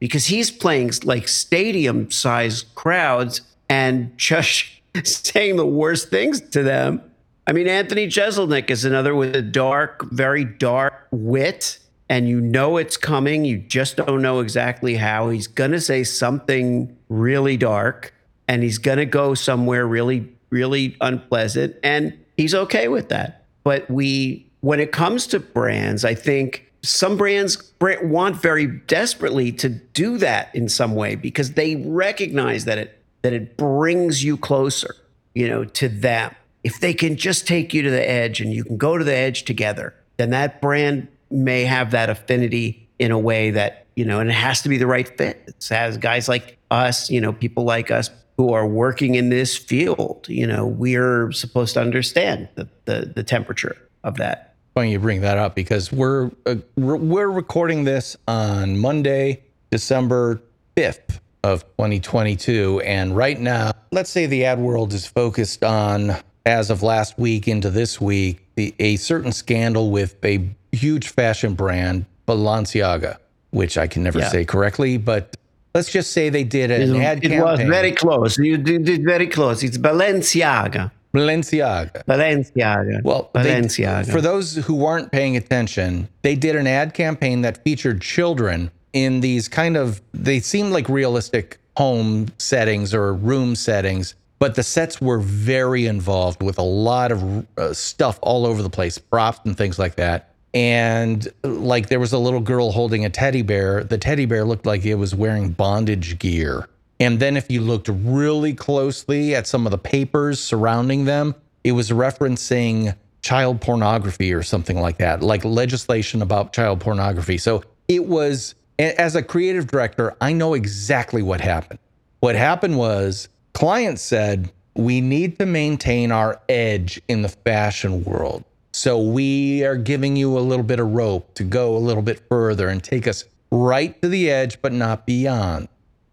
[0.00, 4.66] Because he's playing like stadium sized crowds and just
[5.04, 7.02] saying the worst things to them.
[7.46, 12.76] I mean, Anthony Jeselnik is another with a dark, very dark wit, and you know
[12.76, 13.44] it's coming.
[13.44, 15.30] You just don't know exactly how.
[15.30, 18.12] He's going to say something really dark,
[18.48, 23.44] and he's going to go somewhere really, really unpleasant, and he's okay with that.
[23.62, 29.70] But we, when it comes to brands, I think some brands want very desperately to
[29.70, 34.94] do that in some way because they recognize that it that it brings you closer,
[35.34, 36.34] you know, to them.
[36.62, 39.14] If they can just take you to the edge and you can go to the
[39.14, 44.20] edge together, then that brand may have that affinity in a way that, you know,
[44.20, 45.42] and it has to be the right fit.
[45.46, 49.56] It has guys like us, you know, people like us who are working in this
[49.56, 54.54] field, you know, we're supposed to understand the, the, the temperature of that.
[54.74, 60.42] funny you bring that up because we're uh, we're recording this on Monday, December
[60.76, 66.70] 5th of 2022 and right now, let's say the ad world is focused on as
[66.70, 70.38] of last week into this week, the, a certain scandal with a
[70.74, 73.16] huge fashion brand, Balenciaga,
[73.50, 74.28] which I can never Yeah.
[74.28, 75.36] say correctly, but
[75.74, 77.40] let's just say they did an ad it campaign.
[77.42, 78.38] was very close.
[78.38, 79.62] You did, did very close.
[79.62, 80.90] It's Balenciaga.
[81.14, 82.04] Balenciaga.
[82.06, 83.02] Balenciaga.
[83.04, 84.10] Well, they- Balenciaga.
[84.10, 89.20] for those who aren't paying attention, they did an ad campaign that featured children in
[89.20, 95.00] these kind of they seemed like realistic home settings or room settings but the sets
[95.00, 99.56] were very involved with a lot of uh, stuff all over the place, props and
[99.56, 100.33] things like that.
[100.54, 103.82] And like there was a little girl holding a teddy bear.
[103.82, 106.68] The teddy bear looked like it was wearing bondage gear.
[107.00, 111.34] And then if you looked really closely at some of the papers surrounding them,
[111.64, 117.36] it was referencing child pornography or something like that, like legislation about child pornography.
[117.36, 121.80] So it was, as a creative director, I know exactly what happened.
[122.20, 128.44] What happened was clients said, we need to maintain our edge in the fashion world.
[128.74, 132.20] So we are giving you a little bit of rope to go a little bit
[132.28, 135.68] further and take us right to the edge, but not beyond.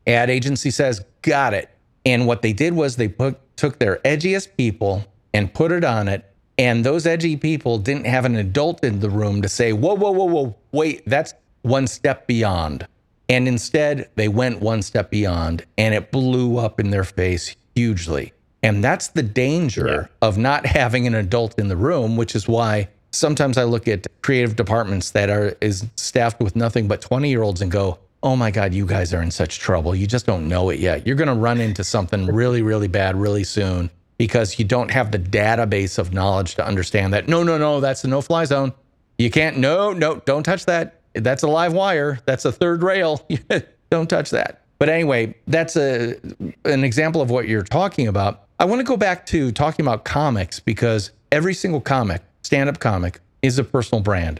[0.05, 1.70] Ad agency says, got it.
[2.05, 6.07] And what they did was they put, took their edgiest people and put it on
[6.07, 6.32] it
[6.62, 10.12] and those edgy people didn't have an adult in the room to say, whoa, whoa,
[10.12, 11.34] whoa, whoa, wait, that's
[11.64, 12.86] one step beyond.
[13.30, 18.34] And instead, they went one step beyond and it blew up in their face hugely.
[18.64, 20.28] And that's the danger yeah.
[20.28, 24.07] of not having an adult in the room, which is why sometimes I look at
[24.22, 28.36] creative departments that are is staffed with nothing but 20 year olds and go, oh
[28.36, 29.95] my God, you guys are in such trouble.
[29.95, 31.07] You just don't know it yet.
[31.07, 35.12] You're going to run into something really, really bad really soon because you don't have
[35.12, 37.28] the database of knowledge to understand that.
[37.28, 38.74] No, no, no, that's a no fly zone.
[39.18, 41.01] You can't, no, no, don't touch that.
[41.14, 42.20] That's a live wire.
[42.26, 43.28] That's a third rail.
[43.89, 44.62] don't touch that.
[44.78, 46.16] But anyway, that's a
[46.66, 48.47] an example of what you're talking about.
[48.62, 53.20] I want to go back to talking about comics because every single comic, stand-up comic,
[53.41, 54.39] is a personal brand.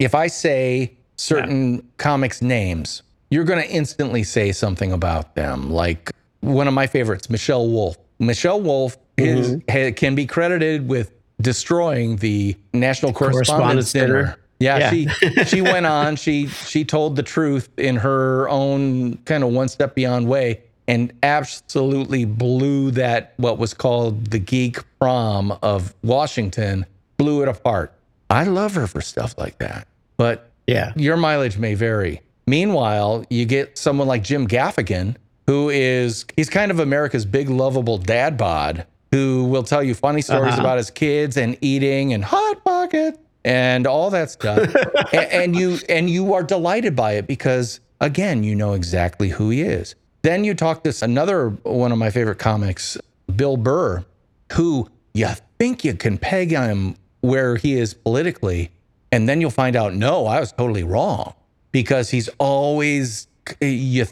[0.00, 1.80] If I say certain yeah.
[1.96, 5.70] comics names, you're going to instantly say something about them.
[5.70, 6.10] Like
[6.40, 7.96] one of my favorites, Michelle Wolf.
[8.18, 9.94] Michelle Wolf is, mm-hmm.
[9.94, 14.06] can be credited with destroying the National Correspondence, Correspondence Dinner.
[14.06, 14.36] Dinner.
[14.58, 16.16] Yeah, yeah, she she went on.
[16.16, 20.60] She she told the truth in her own kind of one step beyond way,
[20.90, 26.84] and absolutely blew that what was called the geek prom of Washington,
[27.16, 27.94] blew it apart.
[28.28, 29.86] I love her for stuff like that,
[30.16, 32.22] but yeah, your mileage may vary.
[32.48, 35.14] Meanwhile, you get someone like Jim Gaffigan,
[35.46, 40.22] who is he's kind of America's big lovable dad bod who will tell you funny
[40.22, 40.60] stories uh-huh.
[40.60, 44.58] about his kids and eating and hot pocket and all that stuff.
[45.12, 49.50] and, and you and you are delighted by it because again, you know exactly who
[49.50, 49.94] he is.
[50.22, 52.98] Then you talk to another one of my favorite comics,
[53.34, 54.04] Bill Burr,
[54.52, 58.70] who you think you can peg him where he is politically,
[59.12, 61.34] and then you'll find out, no, I was totally wrong
[61.72, 63.26] because he's always
[63.60, 64.06] you.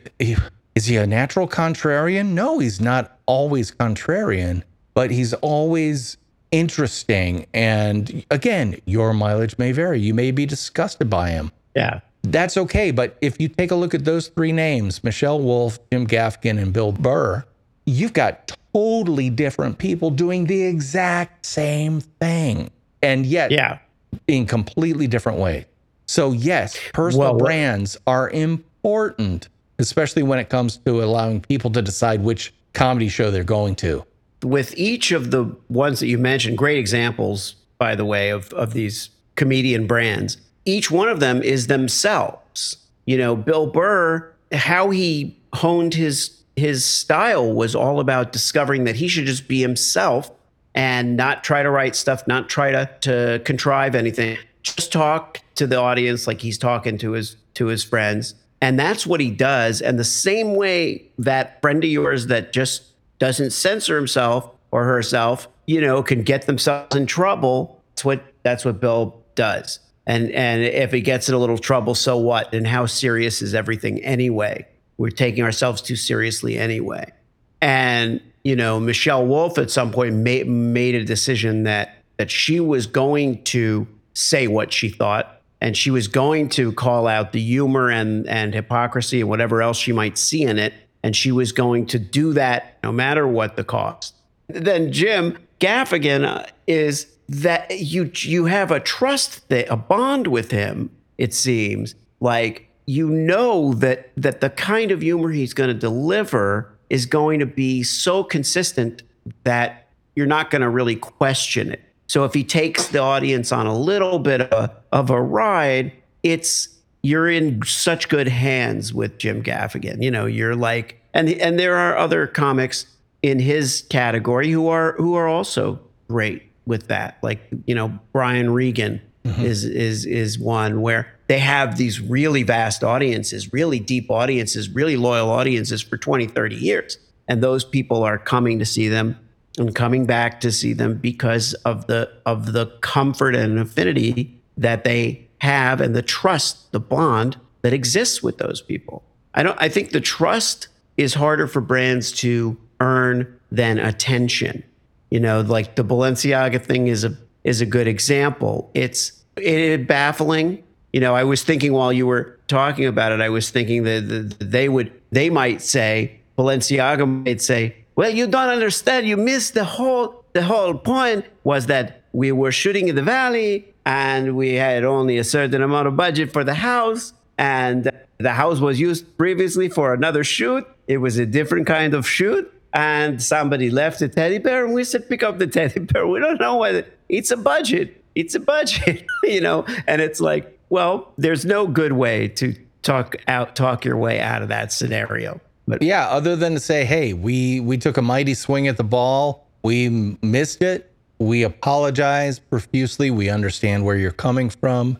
[0.74, 2.28] Is he a natural contrarian?
[2.28, 4.62] No, he's not always contrarian
[4.98, 6.16] but he's always
[6.50, 7.46] interesting.
[7.54, 10.00] And again, your mileage may vary.
[10.00, 11.52] You may be disgusted by him.
[11.76, 12.00] Yeah.
[12.22, 12.90] That's okay.
[12.90, 16.72] But if you take a look at those three names, Michelle Wolf, Jim Gaffigan, and
[16.72, 17.44] Bill Burr,
[17.86, 22.70] you've got totally different people doing the exact same thing.
[23.02, 23.78] And yet, yeah.
[24.26, 25.64] in completely different ways.
[26.06, 29.48] So, yes, personal well, brands are important,
[29.78, 34.04] especially when it comes to allowing people to decide which comedy show they're going to
[34.42, 38.72] with each of the ones that you mentioned, great examples, by the way, of, of
[38.72, 40.36] these comedian brands,
[40.68, 42.76] each one of them is themselves.
[43.06, 48.96] You know, Bill Burr, how he honed his his style was all about discovering that
[48.96, 50.30] he should just be himself
[50.74, 54.36] and not try to write stuff, not try to, to contrive anything.
[54.64, 58.34] Just talk to the audience like he's talking to his to his friends.
[58.60, 59.80] And that's what he does.
[59.80, 62.82] And the same way that friend of yours that just
[63.18, 67.80] doesn't censor himself or herself, you know, can get themselves in trouble.
[67.90, 69.78] That's what that's what Bill does.
[70.08, 72.52] And and if he gets in a little trouble, so what?
[72.54, 74.66] And how serious is everything anyway?
[74.96, 77.12] We're taking ourselves too seriously anyway.
[77.60, 82.58] And you know, Michelle Wolf at some point made made a decision that that she
[82.58, 87.40] was going to say what she thought and she was going to call out the
[87.40, 91.52] humor and and hypocrisy and whatever else she might see in it and she was
[91.52, 94.14] going to do that no matter what the cost.
[94.48, 100.90] Then Jim Gaffigan uh, is that you you have a trust a bond with him.
[101.18, 106.72] It seems like you know that that the kind of humor he's going to deliver
[106.88, 109.02] is going to be so consistent
[109.44, 111.82] that you're not going to really question it.
[112.06, 115.92] So if he takes the audience on a little bit of a, of a ride,
[116.22, 116.68] it's
[117.02, 120.02] you're in such good hands with Jim Gaffigan.
[120.02, 122.86] You know, you're like, and and there are other comics
[123.22, 127.18] in his category who are who are also great with that.
[127.22, 129.42] Like you know, Brian Regan mm-hmm.
[129.44, 134.96] is is is one where they have these really vast audiences, really deep audiences, really
[134.96, 136.98] loyal audiences for 20, 30 years.
[137.28, 139.18] and those people are coming to see them
[139.58, 144.84] and coming back to see them because of the of the comfort and affinity that
[144.84, 149.04] they have and the trust, the bond that exists with those people.
[149.34, 154.64] I don't I think the trust is harder for brands to earn than attention.
[155.10, 158.70] You know, like the Balenciaga thing is a is a good example.
[158.74, 160.62] It's it, baffling.
[160.92, 164.08] You know, I was thinking while you were talking about it, I was thinking that,
[164.08, 169.06] that they would they might say Balenciaga might say, "Well, you don't understand.
[169.06, 173.74] You missed the whole the whole point was that we were shooting in the valley
[173.84, 178.60] and we had only a certain amount of budget for the house and the house
[178.60, 180.66] was used previously for another shoot.
[180.86, 184.84] It was a different kind of shoot and somebody left a teddy bear and we
[184.84, 186.06] said pick up the teddy bear.
[186.06, 188.02] We don't know whether it's a budget.
[188.14, 189.64] It's a budget you know?
[189.86, 194.42] And it's like well there's no good way to talk out talk your way out
[194.42, 195.40] of that scenario.
[195.66, 198.84] But yeah other than to say hey we we took a mighty swing at the
[198.84, 199.46] ball.
[199.62, 200.92] We missed it.
[201.18, 203.10] We apologize profusely.
[203.10, 204.98] We understand where you're coming from.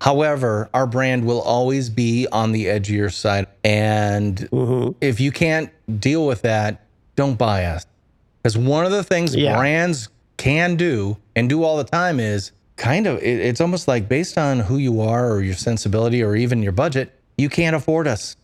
[0.00, 3.46] However, our brand will always be on the edgier side.
[3.62, 4.92] And mm-hmm.
[5.00, 6.86] if you can't deal with that,
[7.20, 7.86] don't buy us.
[8.42, 9.54] Because one of the things yeah.
[9.54, 10.08] brands
[10.38, 14.38] can do and do all the time is kind of, it, it's almost like based
[14.38, 18.36] on who you are or your sensibility or even your budget, you can't afford us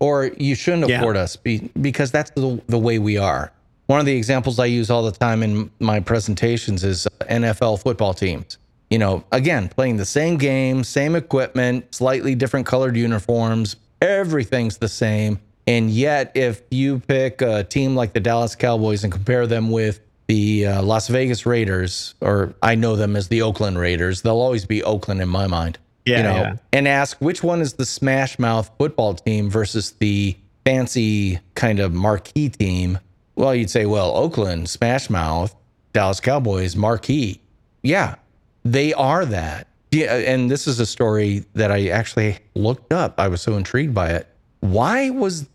[0.00, 0.98] or you shouldn't yeah.
[0.98, 3.52] afford us be, because that's the, the way we are.
[3.86, 7.82] One of the examples I use all the time in my presentations is uh, NFL
[7.82, 8.56] football teams.
[8.88, 14.88] You know, again, playing the same game, same equipment, slightly different colored uniforms, everything's the
[14.88, 15.38] same
[15.72, 20.00] and yet, if you pick a team like the Dallas Cowboys and compare them with
[20.26, 24.66] the uh, Las Vegas Raiders, or I know them as the Oakland Raiders, they'll always
[24.66, 25.78] be Oakland in my mind.
[26.04, 26.56] Yeah, you know, yeah.
[26.74, 31.94] and ask which one is the smash mouth football team versus the fancy kind of
[31.94, 32.98] marquee team.
[33.34, 35.54] Well, you'd say, well, Oakland, smash mouth,
[35.94, 37.40] Dallas Cowboys, marquee.
[37.82, 38.16] Yeah,
[38.62, 39.68] they are that.
[39.90, 43.18] Yeah, and this is a story that I actually looked up.
[43.18, 44.26] I was so intrigued by it.
[44.60, 45.46] Why was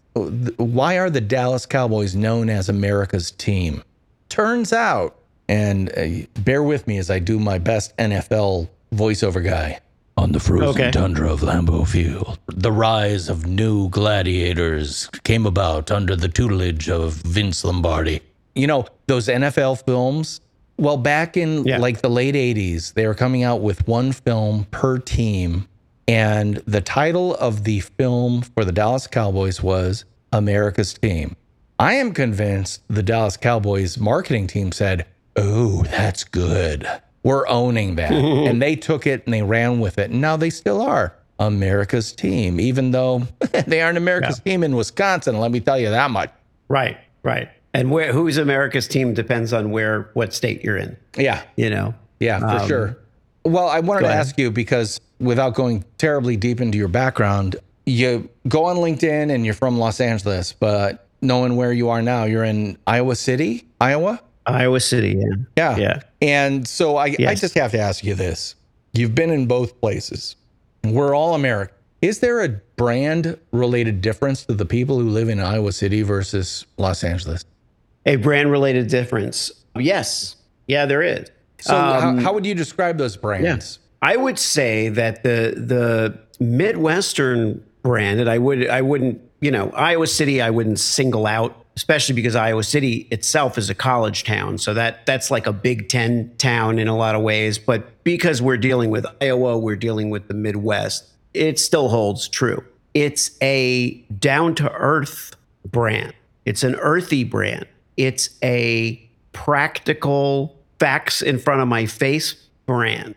[0.57, 3.83] why are the Dallas Cowboys known as America's team?
[4.29, 9.79] Turns out, and uh, bear with me as I do my best NFL voiceover guy.
[10.17, 10.91] On the frozen okay.
[10.91, 17.13] tundra of Lambeau Field, the rise of new gladiators came about under the tutelage of
[17.13, 18.21] Vince Lombardi.
[18.55, 20.41] You know, those NFL films,
[20.77, 21.77] well, back in yeah.
[21.77, 25.67] like the late 80s, they were coming out with one film per team
[26.07, 31.35] and the title of the film for the Dallas Cowboys was America's Team.
[31.79, 35.05] I am convinced the Dallas Cowboys marketing team said,
[35.35, 36.87] Oh, that's good.
[37.23, 38.11] We're owning that.
[38.13, 40.09] and they took it and they ran with it.
[40.09, 43.27] And now they still are America's team, even though
[43.67, 44.53] they aren't America's yeah.
[44.53, 45.39] team in Wisconsin.
[45.39, 46.31] Let me tell you that much.
[46.67, 47.49] Right, right.
[47.73, 50.97] And where who's America's team depends on where what state you're in.
[51.15, 51.43] Yeah.
[51.57, 51.93] You know.
[52.19, 52.97] Yeah, for um, sure.
[53.45, 57.55] Well, I wanted to ask you because without going terribly deep into your background,
[57.85, 62.25] you go on LinkedIn and you're from Los Angeles, but knowing where you are now,
[62.25, 64.21] you're in Iowa City, Iowa?
[64.45, 65.35] Iowa City, yeah.
[65.57, 65.77] Yeah.
[65.77, 65.99] Yeah.
[66.21, 67.29] And so I, yes.
[67.29, 68.55] I just have to ask you this.
[68.93, 70.35] You've been in both places.
[70.83, 71.75] We're all American.
[72.01, 76.65] Is there a brand related difference to the people who live in Iowa City versus
[76.77, 77.43] Los Angeles?
[78.05, 79.51] A brand related difference?
[79.75, 80.35] Yes.
[80.67, 81.29] Yeah, there is.
[81.59, 83.79] So um, how, how, would you describe those brands?
[83.81, 83.86] Yeah.
[84.01, 89.71] I would say that the the Midwestern brand, and I would I wouldn't you know
[89.71, 94.57] Iowa City I wouldn't single out, especially because Iowa City itself is a college town,
[94.57, 97.57] so that that's like a Big Ten town in a lot of ways.
[97.57, 101.05] But because we're dealing with Iowa, we're dealing with the Midwest.
[101.33, 102.63] It still holds true.
[102.93, 105.35] It's a down to earth
[105.65, 106.13] brand.
[106.45, 107.67] It's an earthy brand.
[107.95, 112.33] It's a practical facts in front of my face
[112.65, 113.15] brand.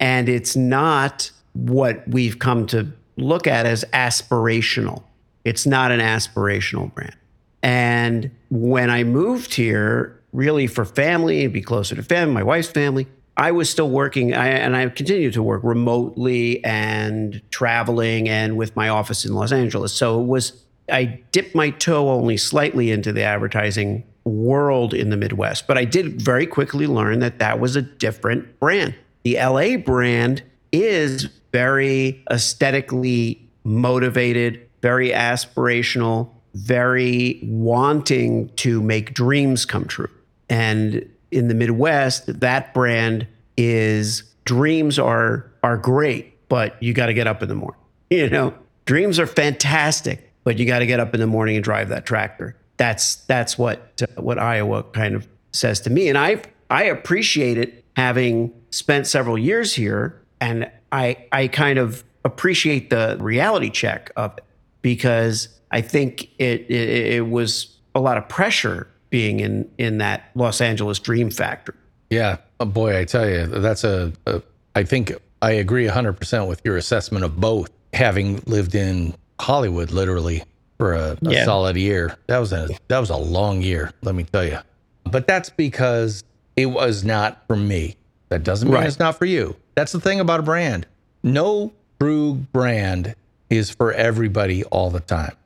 [0.00, 5.02] And it's not what we've come to look at as aspirational.
[5.44, 7.16] It's not an aspirational brand.
[7.62, 12.68] And when I moved here, really for family and be closer to family, my wife's
[12.68, 18.56] family, I was still working I, and I continued to work remotely and traveling and
[18.56, 19.92] with my office in Los Angeles.
[19.92, 25.16] So it was, I dipped my toe only slightly into the advertising world in the
[25.16, 28.94] Midwest, but I did very quickly learn that that was a different brand.
[29.24, 30.42] The LA brand
[30.72, 40.10] is very aesthetically motivated, very aspirational, very wanting to make dreams come true.
[40.48, 47.14] And in the Midwest, that brand is dreams are are great, but you got to
[47.14, 47.80] get up in the morning.
[48.10, 48.54] You know,
[48.86, 52.06] dreams are fantastic, but you got to get up in the morning and drive that
[52.06, 52.56] tractor.
[52.78, 56.40] that's that's what what Iowa kind of says to me, and I
[56.70, 63.16] I appreciate it having spent several years here, and I I kind of appreciate the
[63.20, 64.44] reality check of it
[64.82, 70.30] because I think it, it, it was a lot of pressure being in in that
[70.36, 71.74] Los Angeles dream factory.
[72.08, 74.42] Yeah, oh boy, I tell you, that's a, a.
[74.76, 77.70] I think I agree 100% with your assessment of both.
[77.94, 80.44] Having lived in Hollywood literally
[80.76, 81.44] for a, a yeah.
[81.44, 84.58] solid year, that was a that was a long year, let me tell you.
[85.04, 86.22] But that's because
[86.58, 87.96] it was not for me.
[88.30, 88.86] That doesn't mean right.
[88.86, 89.54] it's not for you.
[89.76, 90.86] That's the thing about a brand.
[91.22, 93.14] No true brand
[93.48, 95.36] is for everybody all the time.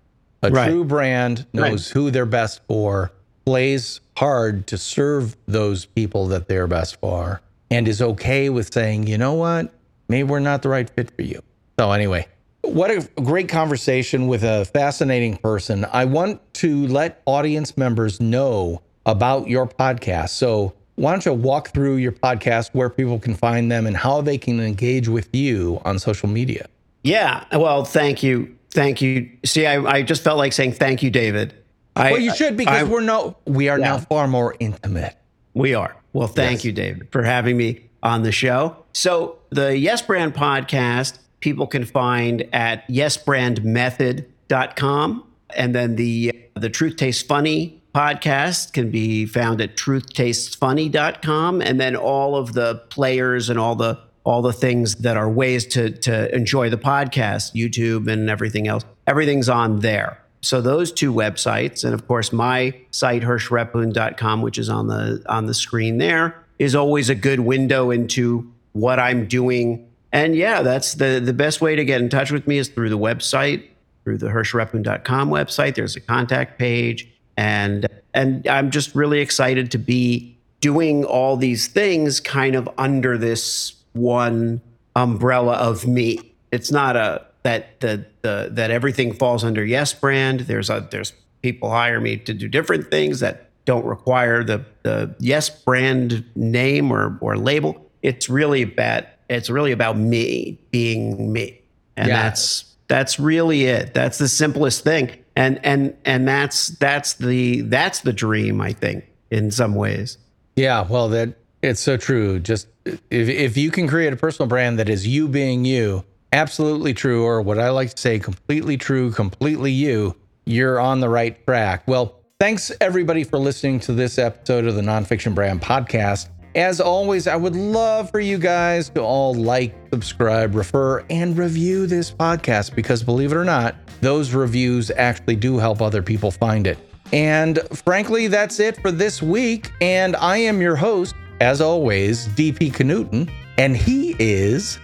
[0.42, 0.70] A right.
[0.70, 1.92] true brand knows right.
[1.92, 3.12] who they're best for,
[3.44, 9.06] plays hard to serve those people that they're best for, and is okay with saying,
[9.06, 9.70] you know what,
[10.08, 11.42] maybe we're not the right fit for you.
[11.78, 12.26] So, anyway,
[12.62, 15.84] what a great conversation with a fascinating person.
[15.92, 20.30] I want to let audience members know about your podcast.
[20.30, 20.72] So,
[21.02, 24.38] why don't you walk through your podcast, where people can find them, and how they
[24.38, 26.68] can engage with you on social media?
[27.02, 27.44] Yeah.
[27.50, 28.56] Well, thank you.
[28.70, 29.28] Thank you.
[29.44, 31.54] See, I, I just felt like saying thank you, David.
[31.96, 33.86] I, well, you should because I, we're no, we are yeah.
[33.86, 35.16] now far more intimate.
[35.54, 35.96] We are.
[36.12, 36.66] Well, thank yes.
[36.66, 38.76] you, David, for having me on the show.
[38.92, 45.24] So, the Yes Brand podcast, people can find at yesbrandmethod.com.
[45.54, 51.62] And then the, the Truth Tastes Funny podcast can be found at truthtastesfunny.com.
[51.62, 55.66] And then all of the players and all the all the things that are ways
[55.66, 58.84] to to enjoy the podcast, YouTube and everything else.
[59.06, 60.18] Everything's on there.
[60.42, 65.46] So those two websites, and of course my site hirschrephun.com, which is on the on
[65.46, 69.88] the screen there, is always a good window into what I'm doing.
[70.12, 72.90] And yeah, that's the the best way to get in touch with me is through
[72.90, 73.68] the website,
[74.04, 75.74] through the hirschrephun.com website.
[75.74, 81.66] There's a contact page, and and I'm just really excited to be doing all these
[81.66, 84.60] things kind of under this one
[84.94, 86.34] umbrella of me.
[86.50, 90.40] It's not a that the, the that everything falls under Yes brand.
[90.40, 91.12] There's a there's
[91.42, 96.92] people hire me to do different things that don't require the the Yes brand name
[96.92, 97.90] or or label.
[98.02, 101.60] It's really about it's really about me being me,
[101.96, 102.22] and yeah.
[102.22, 103.94] that's that's really it.
[103.94, 108.60] That's the simplest thing, and and and that's that's the that's the dream.
[108.60, 110.18] I think in some ways.
[110.56, 112.38] Yeah, well, that it's so true.
[112.38, 116.94] Just if, if you can create a personal brand that is you being you, absolutely
[116.94, 120.14] true, or what I like to say, completely true, completely you,
[120.44, 121.84] you're on the right track.
[121.86, 126.28] Well, thanks everybody for listening to this episode of the Nonfiction Brand Podcast.
[126.54, 131.86] As always, I would love for you guys to all like, subscribe, refer, and review
[131.86, 136.66] this podcast because believe it or not, those reviews actually do help other people find
[136.66, 136.78] it.
[137.12, 139.70] And frankly, that's it for this week.
[139.80, 144.78] And I am your host, as always, DP Knudten, and he is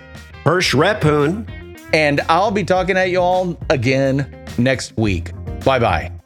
[0.45, 1.55] Hirsch Rephun.
[1.93, 5.33] And I'll be talking at you all again next week.
[5.65, 6.18] Bye bye.